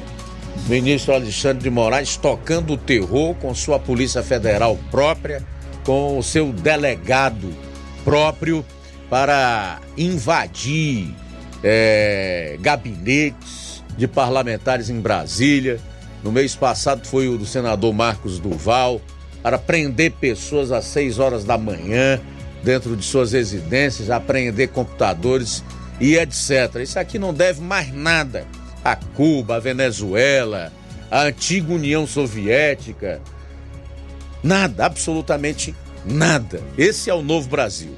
[0.68, 5.44] ministro Alexandre de Moraes tocando o terror com sua Polícia Federal própria,
[5.84, 7.54] com o seu delegado
[8.04, 8.66] próprio
[9.10, 11.14] para invadir
[11.64, 15.80] é, gabinetes de parlamentares em Brasília
[16.24, 19.02] no mês passado foi o do senador Marcos Duval
[19.42, 22.20] para prender pessoas às 6 horas da manhã
[22.64, 25.62] dentro de suas residências, apreender computadores
[26.00, 26.76] e etc.
[26.82, 28.48] Isso aqui não deve mais nada
[28.86, 30.72] a Cuba, a Venezuela,
[31.12, 33.22] a antiga União Soviética.
[34.42, 35.76] Nada, absolutamente
[36.06, 36.62] nada.
[36.78, 37.96] Esse é o novo Brasil.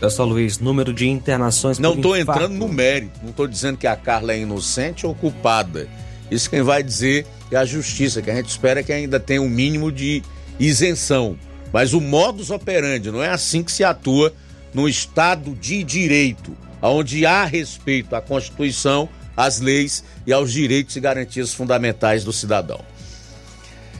[0.00, 1.78] Olha só, Luiz, número de internações.
[1.78, 5.88] Não estou entrando no mérito, não estou dizendo que a Carla é inocente ou culpada.
[6.30, 9.48] Isso quem vai dizer é a justiça, que a gente espera que ainda tenha um
[9.48, 10.22] mínimo de
[10.58, 11.38] isenção.
[11.72, 14.32] Mas o modus operandi não é assim que se atua
[14.72, 21.00] no Estado de Direito, onde há respeito à Constituição, às leis e aos direitos e
[21.00, 22.80] garantias fundamentais do cidadão.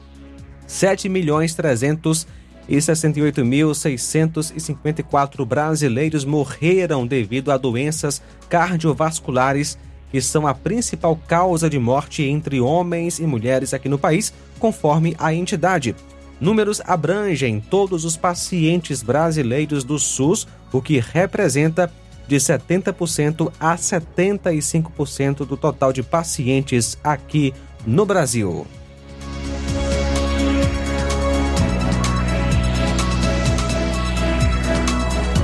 [0.67, 2.27] 7 milhões 300
[2.67, 8.19] e 68.654 brasileiros morreram devido a doenças
[8.49, 9.77] cardiovasculares,
[10.11, 15.13] que são a principal causa de morte entre homens e mulheres aqui no país, conforme
[15.19, 15.93] a entidade.
[16.39, 21.91] Números abrangem todos os pacientes brasileiros do SUS, o que representa
[22.27, 27.53] de 70% a 75% do total de pacientes aqui
[27.85, 28.65] no Brasil.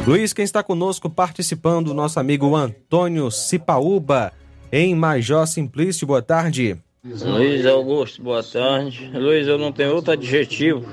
[0.09, 4.33] Luiz, quem está conosco participando, nosso amigo Antônio Cipaúba,
[4.71, 6.75] em Major Simplício, boa tarde.
[7.03, 9.11] Luiz Augusto, boa tarde.
[9.13, 10.83] Luiz, eu não tenho outro adjetivo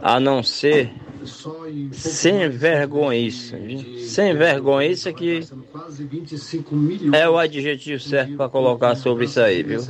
[0.00, 0.92] a não ser
[1.90, 4.06] sem vergonhice.
[4.06, 5.40] Sem vergonhice que
[7.12, 9.80] é o adjetivo certo para colocar sobre isso aí, viu?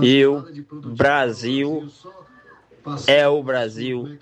[0.00, 0.42] E o
[0.96, 1.90] Brasil
[3.06, 4.18] é o Brasil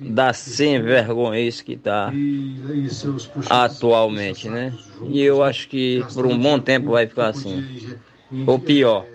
[0.00, 2.12] da sem vergonha que está
[3.50, 4.72] atualmente, né?
[5.08, 7.96] E eu acho que por um bom tempo vai ficar assim.
[8.46, 9.06] Ou pior.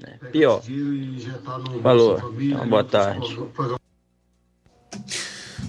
[0.00, 0.18] Né?
[0.30, 0.62] Pior.
[1.82, 2.34] Falou.
[2.38, 3.38] Então, boa tarde.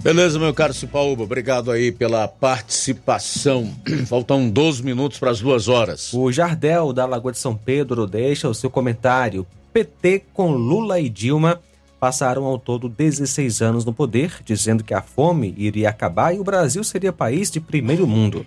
[0.01, 3.73] Beleza, meu caro Cipaúba, obrigado aí pela participação.
[4.07, 6.13] Faltam 12 minutos para as duas horas.
[6.13, 9.45] O Jardel da Lagoa de São Pedro deixa o seu comentário.
[9.73, 11.59] PT com Lula e Dilma
[11.99, 16.43] passaram ao todo 16 anos no poder, dizendo que a fome iria acabar e o
[16.43, 18.45] Brasil seria país de primeiro mundo.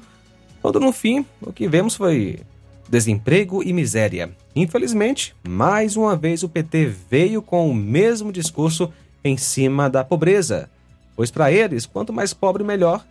[0.63, 2.41] Quando no fim, o que vemos foi
[2.89, 4.31] desemprego e miséria.
[4.55, 10.69] Infelizmente, mais uma vez o PT veio com o mesmo discurso em cima da pobreza,
[11.15, 13.05] pois para eles, quanto mais pobre, melhor.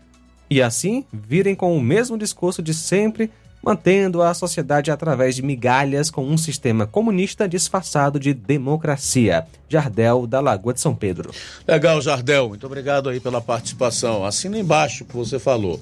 [0.49, 3.31] E assim, virem com o mesmo discurso de sempre,
[3.63, 9.45] mantendo a sociedade através de migalhas com um sistema comunista disfarçado de democracia.
[9.67, 11.31] Jardel, da Lagoa de São Pedro.
[11.67, 12.49] Legal, Jardel.
[12.49, 14.25] Muito obrigado aí pela participação.
[14.25, 15.79] Assina embaixo o que você falou.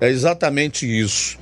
[0.00, 1.38] É exatamente isso.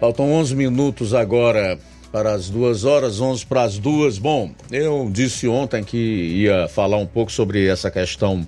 [0.00, 1.78] Faltam 11 minutos agora
[2.10, 4.18] para as duas horas, 11 para as duas.
[4.18, 8.46] Bom, eu disse ontem que ia falar um pouco sobre essa questão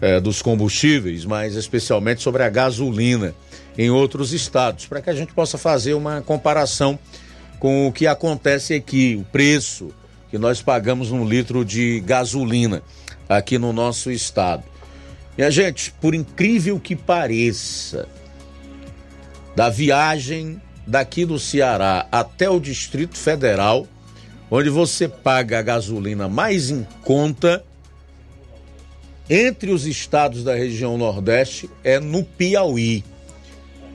[0.00, 3.34] é, dos combustíveis, mas especialmente sobre a gasolina
[3.76, 6.98] em outros estados, para que a gente possa fazer uma comparação
[7.58, 9.90] com o que acontece aqui, o preço
[10.30, 12.82] que nós pagamos um litro de gasolina
[13.28, 14.62] aqui no nosso estado.
[15.36, 18.08] E a gente, por incrível que pareça,
[19.56, 23.86] da viagem daqui do Ceará até o Distrito Federal,
[24.50, 27.64] onde você paga a gasolina mais em conta,
[29.28, 33.02] entre os estados da região Nordeste, é no Piauí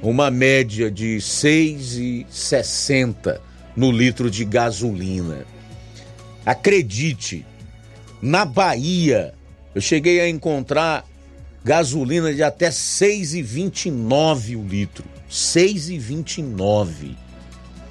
[0.02, 3.42] uma média de 6,60
[3.76, 5.46] no litro de gasolina.
[6.46, 7.46] Acredite,
[8.22, 9.34] na Bahia
[9.76, 11.06] eu cheguei a encontrar
[11.64, 15.06] gasolina de até 6,29 o litro.
[15.30, 17.16] 6,29.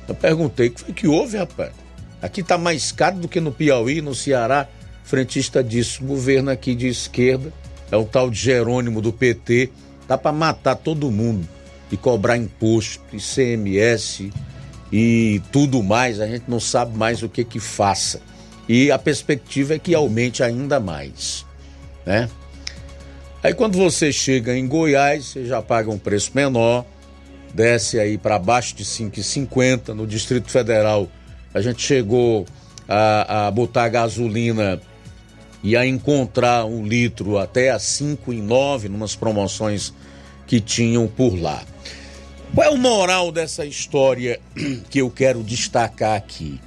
[0.08, 1.72] Eu perguntei o que que houve, rapaz?
[2.20, 4.66] Aqui tá mais caro do que no Piauí, no Ceará.
[5.04, 7.52] Frentista disse: o governo aqui de esquerda,
[7.92, 9.70] é o tal de Jerônimo do PT,
[10.08, 11.46] dá para matar todo mundo
[11.90, 14.30] e cobrar imposto, ICMS
[14.92, 18.20] e tudo mais, a gente não sabe mais o que que faça.
[18.68, 21.44] E a perspectiva é que aumente ainda mais,
[22.04, 22.28] né?
[23.42, 26.84] Aí quando você chega em Goiás, você já paga um preço menor,
[27.54, 31.08] desce aí para baixo de 5,50 no Distrito Federal.
[31.54, 32.46] A gente chegou
[32.88, 34.80] a, a botar gasolina
[35.62, 39.92] e a encontrar um litro até a 5,9 numas promoções
[40.46, 41.62] que tinham por lá.
[42.54, 44.40] Qual é o moral dessa história
[44.90, 46.60] que eu quero destacar aqui?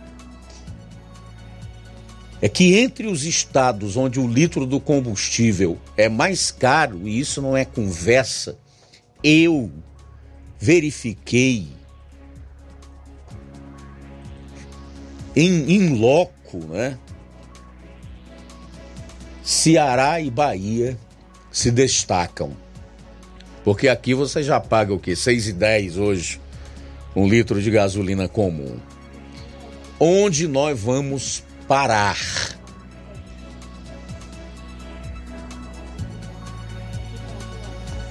[2.41, 7.41] É que entre os estados onde o litro do combustível é mais caro, e isso
[7.41, 8.57] não é conversa,
[9.23, 9.71] eu
[10.57, 11.67] verifiquei
[15.35, 16.97] em, em loco, né?
[19.43, 20.97] Ceará e Bahia
[21.51, 22.55] se destacam.
[23.63, 25.11] Porque aqui você já paga o quê?
[25.13, 26.41] 6,10 hoje,
[27.15, 28.77] um litro de gasolina comum.
[29.99, 32.17] Onde nós vamos parar?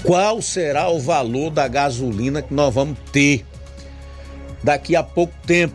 [0.04, 3.44] Qual será o valor da gasolina que nós vamos ter
[4.62, 5.74] daqui a pouco tempo?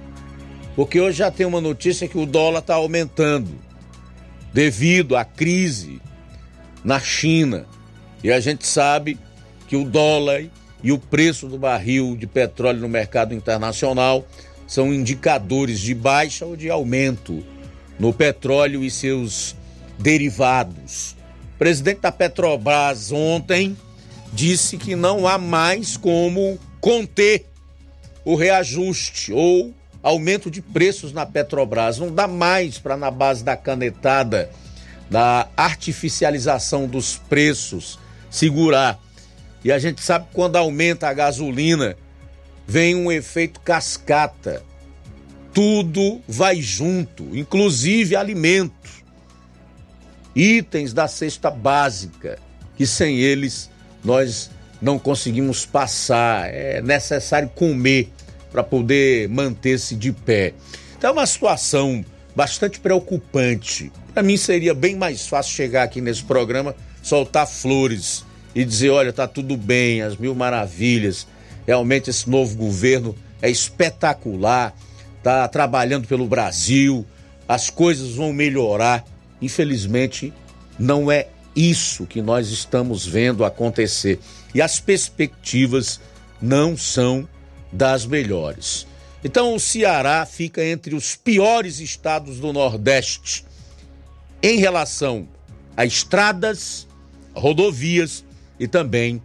[0.75, 3.51] Porque hoje já tem uma notícia que o dólar está aumentando
[4.51, 6.01] devido à crise
[6.83, 7.65] na China.
[8.23, 9.19] E a gente sabe
[9.67, 10.43] que o dólar
[10.83, 14.25] e o preço do barril de petróleo no mercado internacional
[14.67, 17.43] são indicadores de baixa ou de aumento
[17.99, 19.55] no petróleo e seus
[19.97, 21.15] derivados.
[21.55, 23.77] O presidente da Petrobras ontem
[24.33, 27.45] disse que não há mais como conter
[28.25, 29.73] o reajuste ou
[30.03, 31.97] aumento de preços na Petrobras.
[31.97, 34.49] Não dá mais para, na base da canetada,
[35.09, 37.97] da artificialização dos preços,
[38.29, 38.99] segurar.
[39.65, 41.97] E a gente sabe que quando aumenta a gasolina,
[42.67, 44.61] vem um efeito cascata.
[45.51, 49.03] Tudo vai junto, inclusive alimentos,
[50.35, 52.37] itens da cesta básica,
[52.77, 53.71] que sem eles
[54.03, 56.47] nós não conseguimos passar.
[56.53, 58.13] É necessário comer
[58.51, 60.53] para poder manter-se de pé.
[60.95, 62.05] Então é uma situação
[62.35, 63.91] bastante preocupante.
[64.13, 68.23] Para mim seria bem mais fácil chegar aqui nesse programa, soltar flores
[68.55, 71.27] e dizer: olha, tá tudo bem, as mil maravilhas.
[71.67, 74.73] Realmente esse novo governo é espetacular,
[75.21, 77.05] tá trabalhando pelo Brasil,
[77.47, 79.05] as coisas vão melhorar.
[79.41, 80.33] Infelizmente,
[80.79, 84.19] não é isso que nós estamos vendo acontecer.
[84.53, 85.99] E as perspectivas
[86.41, 87.27] não são
[87.71, 88.87] das melhores.
[89.23, 93.45] Então, o Ceará fica entre os piores estados do Nordeste
[94.41, 95.27] em relação
[95.75, 96.87] a estradas,
[97.33, 98.24] rodovias
[98.59, 99.21] e também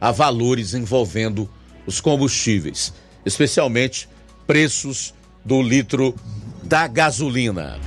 [0.00, 1.48] a valores envolvendo
[1.86, 2.92] os combustíveis,
[3.24, 4.08] especialmente
[4.46, 6.14] preços do litro
[6.62, 7.78] da gasolina.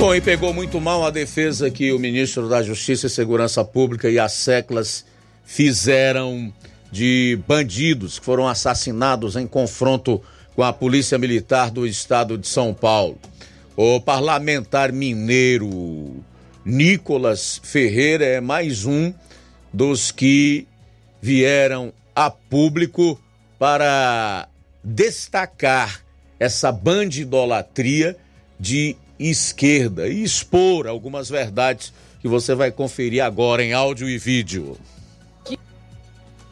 [0.00, 4.08] Bom, e pegou muito mal a defesa que o ministro da Justiça e Segurança Pública
[4.08, 5.04] e as seclas
[5.44, 6.50] fizeram
[6.90, 10.22] de bandidos que foram assassinados em confronto
[10.56, 13.18] com a Polícia Militar do Estado de São Paulo.
[13.76, 16.24] O parlamentar mineiro
[16.64, 19.12] Nicolas Ferreira é mais um
[19.70, 20.66] dos que
[21.20, 23.20] vieram a público
[23.58, 24.48] para
[24.82, 26.00] destacar
[26.38, 28.16] essa bandidolatria
[28.58, 28.96] de
[29.28, 34.78] esquerda e expor algumas verdades que você vai conferir agora em áudio e vídeo.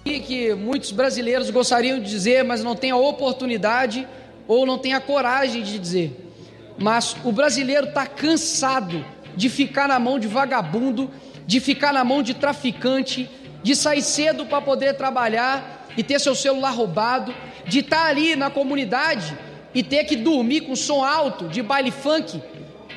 [0.04, 4.06] Que, que muitos brasileiros gostariam de dizer, mas não têm a oportunidade
[4.46, 6.32] ou não têm a coragem de dizer.
[6.78, 9.04] Mas o brasileiro está cansado
[9.34, 11.10] de ficar na mão de vagabundo,
[11.46, 13.30] de ficar na mão de traficante,
[13.62, 17.34] de sair cedo para poder trabalhar e ter seu celular roubado,
[17.66, 19.36] de estar tá ali na comunidade
[19.74, 22.40] e ter que dormir com som alto de baile funk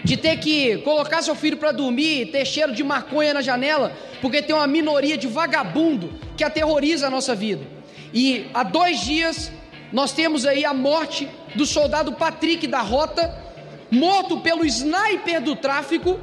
[0.04, 4.42] de ter que colocar seu filho para dormir, ter cheiro de maconha na janela, porque
[4.42, 7.66] tem uma minoria de vagabundo que aterroriza a nossa vida.
[8.14, 9.52] E há dois dias
[9.92, 13.34] nós temos aí a morte do soldado Patrick da Rota,
[13.90, 16.20] morto pelo sniper do tráfico,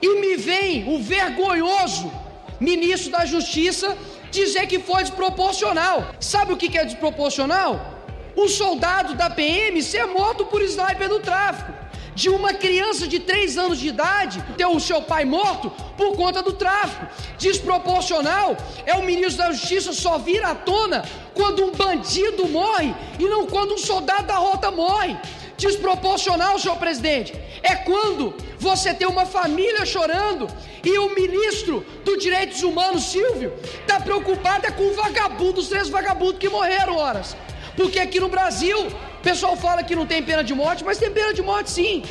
[0.00, 2.12] e me vem o vergonhoso
[2.60, 3.96] ministro da Justiça
[4.30, 6.14] dizer que foi desproporcional.
[6.18, 7.92] Sabe o que é desproporcional?
[8.36, 11.81] Um soldado da PM ser morto por sniper do tráfico
[12.14, 16.42] de uma criança de 3 anos de idade ter o seu pai morto por conta
[16.42, 17.06] do tráfico.
[17.38, 23.24] Desproporcional é o ministro da Justiça só vir à tona quando um bandido morre e
[23.24, 25.16] não quando um soldado da rota morre.
[25.56, 27.32] Desproporcional, senhor presidente,
[27.62, 30.48] é quando você tem uma família chorando
[30.82, 35.88] e o ministro dos Direitos Humanos, Silvio, está preocupado é com o vagabundo, os três
[35.88, 37.36] vagabundos que morreram horas.
[37.76, 41.10] Porque aqui no Brasil o pessoal fala que não tem pena de morte, mas tem
[41.10, 42.02] pena de morte sim.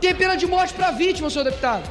[0.00, 1.90] Tem pena de morte para vítima, senhor deputado.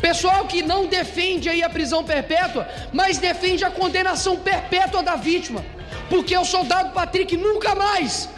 [0.00, 5.64] Pessoal que não defende aí a prisão perpétua, mas defende a condenação perpétua da vítima.
[6.08, 8.28] Porque o soldado Patrick nunca mais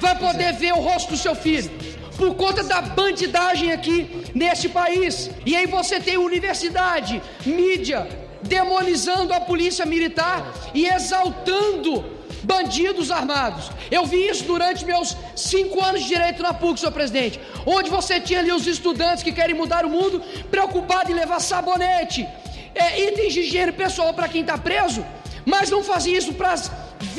[0.00, 1.70] vai poder ver o rosto do seu filho.
[2.16, 5.30] Por conta da bandidagem aqui neste país.
[5.46, 8.08] E aí você tem universidade, mídia,
[8.42, 12.17] demonizando a polícia militar e exaltando
[12.52, 13.70] bandidos armados.
[13.90, 18.18] Eu vi isso durante meus cinco anos de direito na PUC, senhor presidente, onde você
[18.26, 22.26] tinha ali os estudantes que querem mudar o mundo, preocupados em levar sabonete,
[22.74, 25.04] é, itens de higiene pessoal para quem está preso,
[25.44, 26.70] mas não fazia isso para as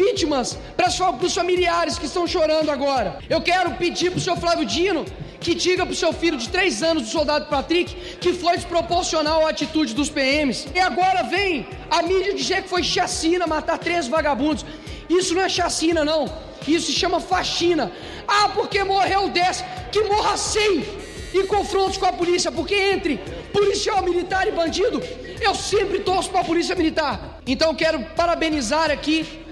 [0.02, 3.20] vítimas, para os familiares que estão chorando agora.
[3.30, 5.06] Eu quero pedir para o senhor Flávio Dino
[5.40, 9.46] que diga para o seu filho de três anos, do soldado Patrick, que foi desproporcional
[9.46, 10.68] à atitude dos PMs.
[10.76, 14.66] E agora vem a mídia dizer que foi chacina matar três vagabundos.
[15.10, 16.32] Isso não é chacina, não.
[16.68, 17.92] Isso se chama faxina.
[18.28, 20.86] Ah, porque morreu 10, que morra 100
[21.34, 23.18] em confrontos com a polícia, porque entre
[23.54, 25.02] policial militar e bandido,
[25.42, 27.40] eu sempre torço para a polícia militar.
[27.46, 29.46] Então quero parabenizar aqui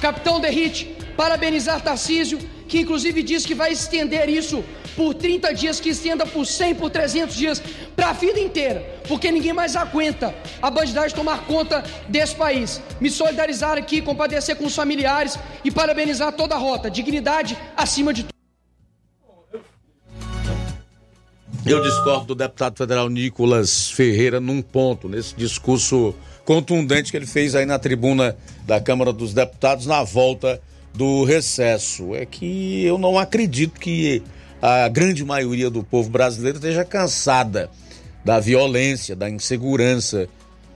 [0.00, 4.64] Capitão Derrite, parabenizar Tarcísio, que inclusive disse que vai estender isso
[4.96, 7.62] por 30 dias, que estenda por 100, por 300 dias,
[7.94, 12.80] para a vida inteira, porque ninguém mais aguenta a bandidagem tomar conta desse país.
[13.00, 16.90] Me solidarizar aqui, compadecer com os familiares e parabenizar toda a rota.
[16.90, 18.32] Dignidade acima de tudo.
[21.64, 26.12] Eu discordo do deputado federal Nicolas Ferreira num ponto, nesse discurso
[26.44, 28.36] contundente que ele fez aí na tribuna
[28.66, 30.60] da Câmara dos Deputados na volta
[30.92, 32.14] do recesso.
[32.14, 34.22] É que eu não acredito que
[34.62, 37.68] a grande maioria do povo brasileiro esteja cansada
[38.24, 40.28] da violência, da insegurança,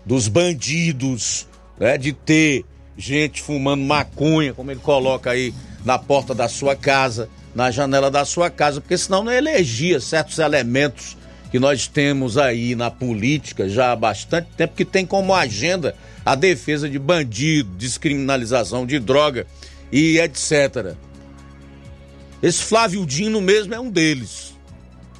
[0.05, 1.47] dos bandidos,
[1.79, 2.65] né, de ter
[2.99, 5.55] gente fumando maconha, como ele coloca aí
[5.85, 10.41] na porta da sua casa, na janela da sua casa, porque senão não elegia certos
[10.41, 11.17] elementos
[11.53, 15.95] que nós temos aí na política já há bastante tempo, que tem como agenda
[16.25, 19.47] a defesa de bandido, descriminalização de droga
[19.93, 20.97] e etc.
[22.43, 24.55] Esse Flávio Dino mesmo é um deles.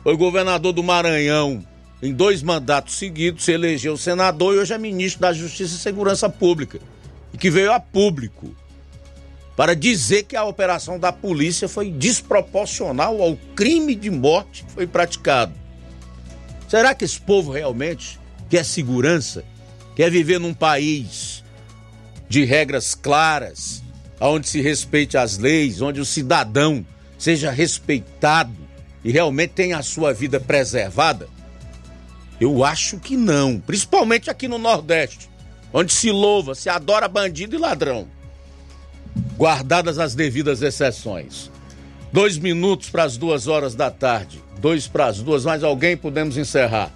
[0.03, 1.65] Foi governador do Maranhão
[2.03, 6.29] em dois mandatos seguidos, se elegeu senador e hoje é ministro da Justiça e Segurança
[6.29, 6.79] Pública.
[7.33, 8.55] E que veio a público
[9.57, 14.87] para dizer que a operação da polícia foi desproporcional ao crime de morte que foi
[14.87, 15.55] praticado.
[16.69, 18.21] Será que esse povo realmente
[18.51, 19.43] quer segurança?
[19.95, 21.43] Quer viver num país
[22.29, 23.83] de regras claras,
[24.21, 26.85] onde se respeite as leis, onde o cidadão
[27.19, 28.55] seja respeitado
[29.05, 31.29] e realmente tenha a sua vida preservada?
[32.41, 35.31] Eu acho que não, principalmente aqui no Nordeste,
[35.73, 38.07] onde se louva, se adora bandido e ladrão.
[39.37, 41.51] Guardadas as devidas exceções.
[42.13, 44.43] Dois minutos para as duas horas da tarde.
[44.59, 46.93] Dois para as duas, mais alguém podemos encerrar.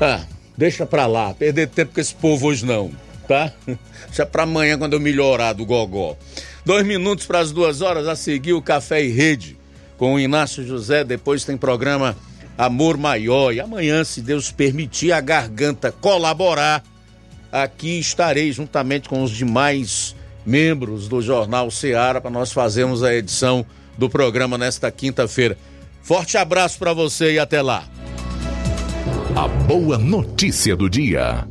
[0.00, 0.24] Ah,
[0.56, 2.90] deixa pra lá, perder tempo com esse povo hoje não,
[3.28, 3.52] tá?
[4.06, 6.16] Deixa pra amanhã quando eu melhorar do gogó.
[6.64, 9.58] Dois minutos para as duas horas, a seguir o Café e Rede
[9.98, 11.04] com o Inácio José.
[11.04, 12.16] Depois tem programa
[12.56, 13.52] Amor Maior.
[13.52, 16.82] E amanhã, se Deus permitir a garganta colaborar,
[17.52, 23.64] aqui estarei juntamente com os demais membros do Jornal Seara para nós fazermos a edição
[23.98, 25.58] do programa nesta quinta-feira.
[26.02, 27.84] Forte abraço para você e até lá.
[29.36, 31.46] A boa notícia do dia.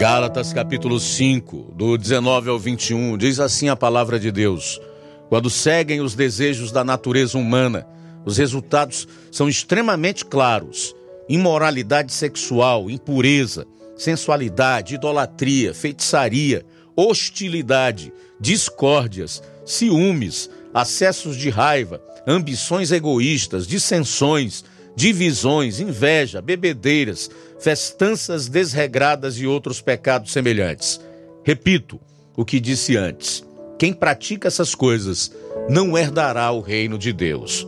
[0.00, 4.80] Gálatas capítulo 5, do 19 ao 21, diz assim a palavra de Deus:
[5.28, 7.86] Quando seguem os desejos da natureza humana,
[8.24, 10.96] os resultados são extremamente claros:
[11.28, 16.64] imoralidade sexual, impureza, sensualidade, idolatria, feitiçaria,
[16.96, 18.10] hostilidade,
[18.40, 24.64] discórdias, ciúmes, acessos de raiva, ambições egoístas, dissensões,
[25.00, 31.00] divisões, inveja, bebedeiras, festanças desregradas e outros pecados semelhantes.
[31.42, 31.98] Repito
[32.36, 33.42] o que disse antes:
[33.78, 35.32] quem pratica essas coisas
[35.70, 37.66] não herdará o reino de Deus.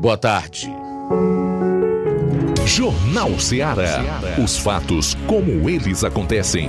[0.00, 0.68] Boa tarde.
[2.66, 4.02] Jornal Ceará.
[4.42, 6.68] Os fatos como eles acontecem.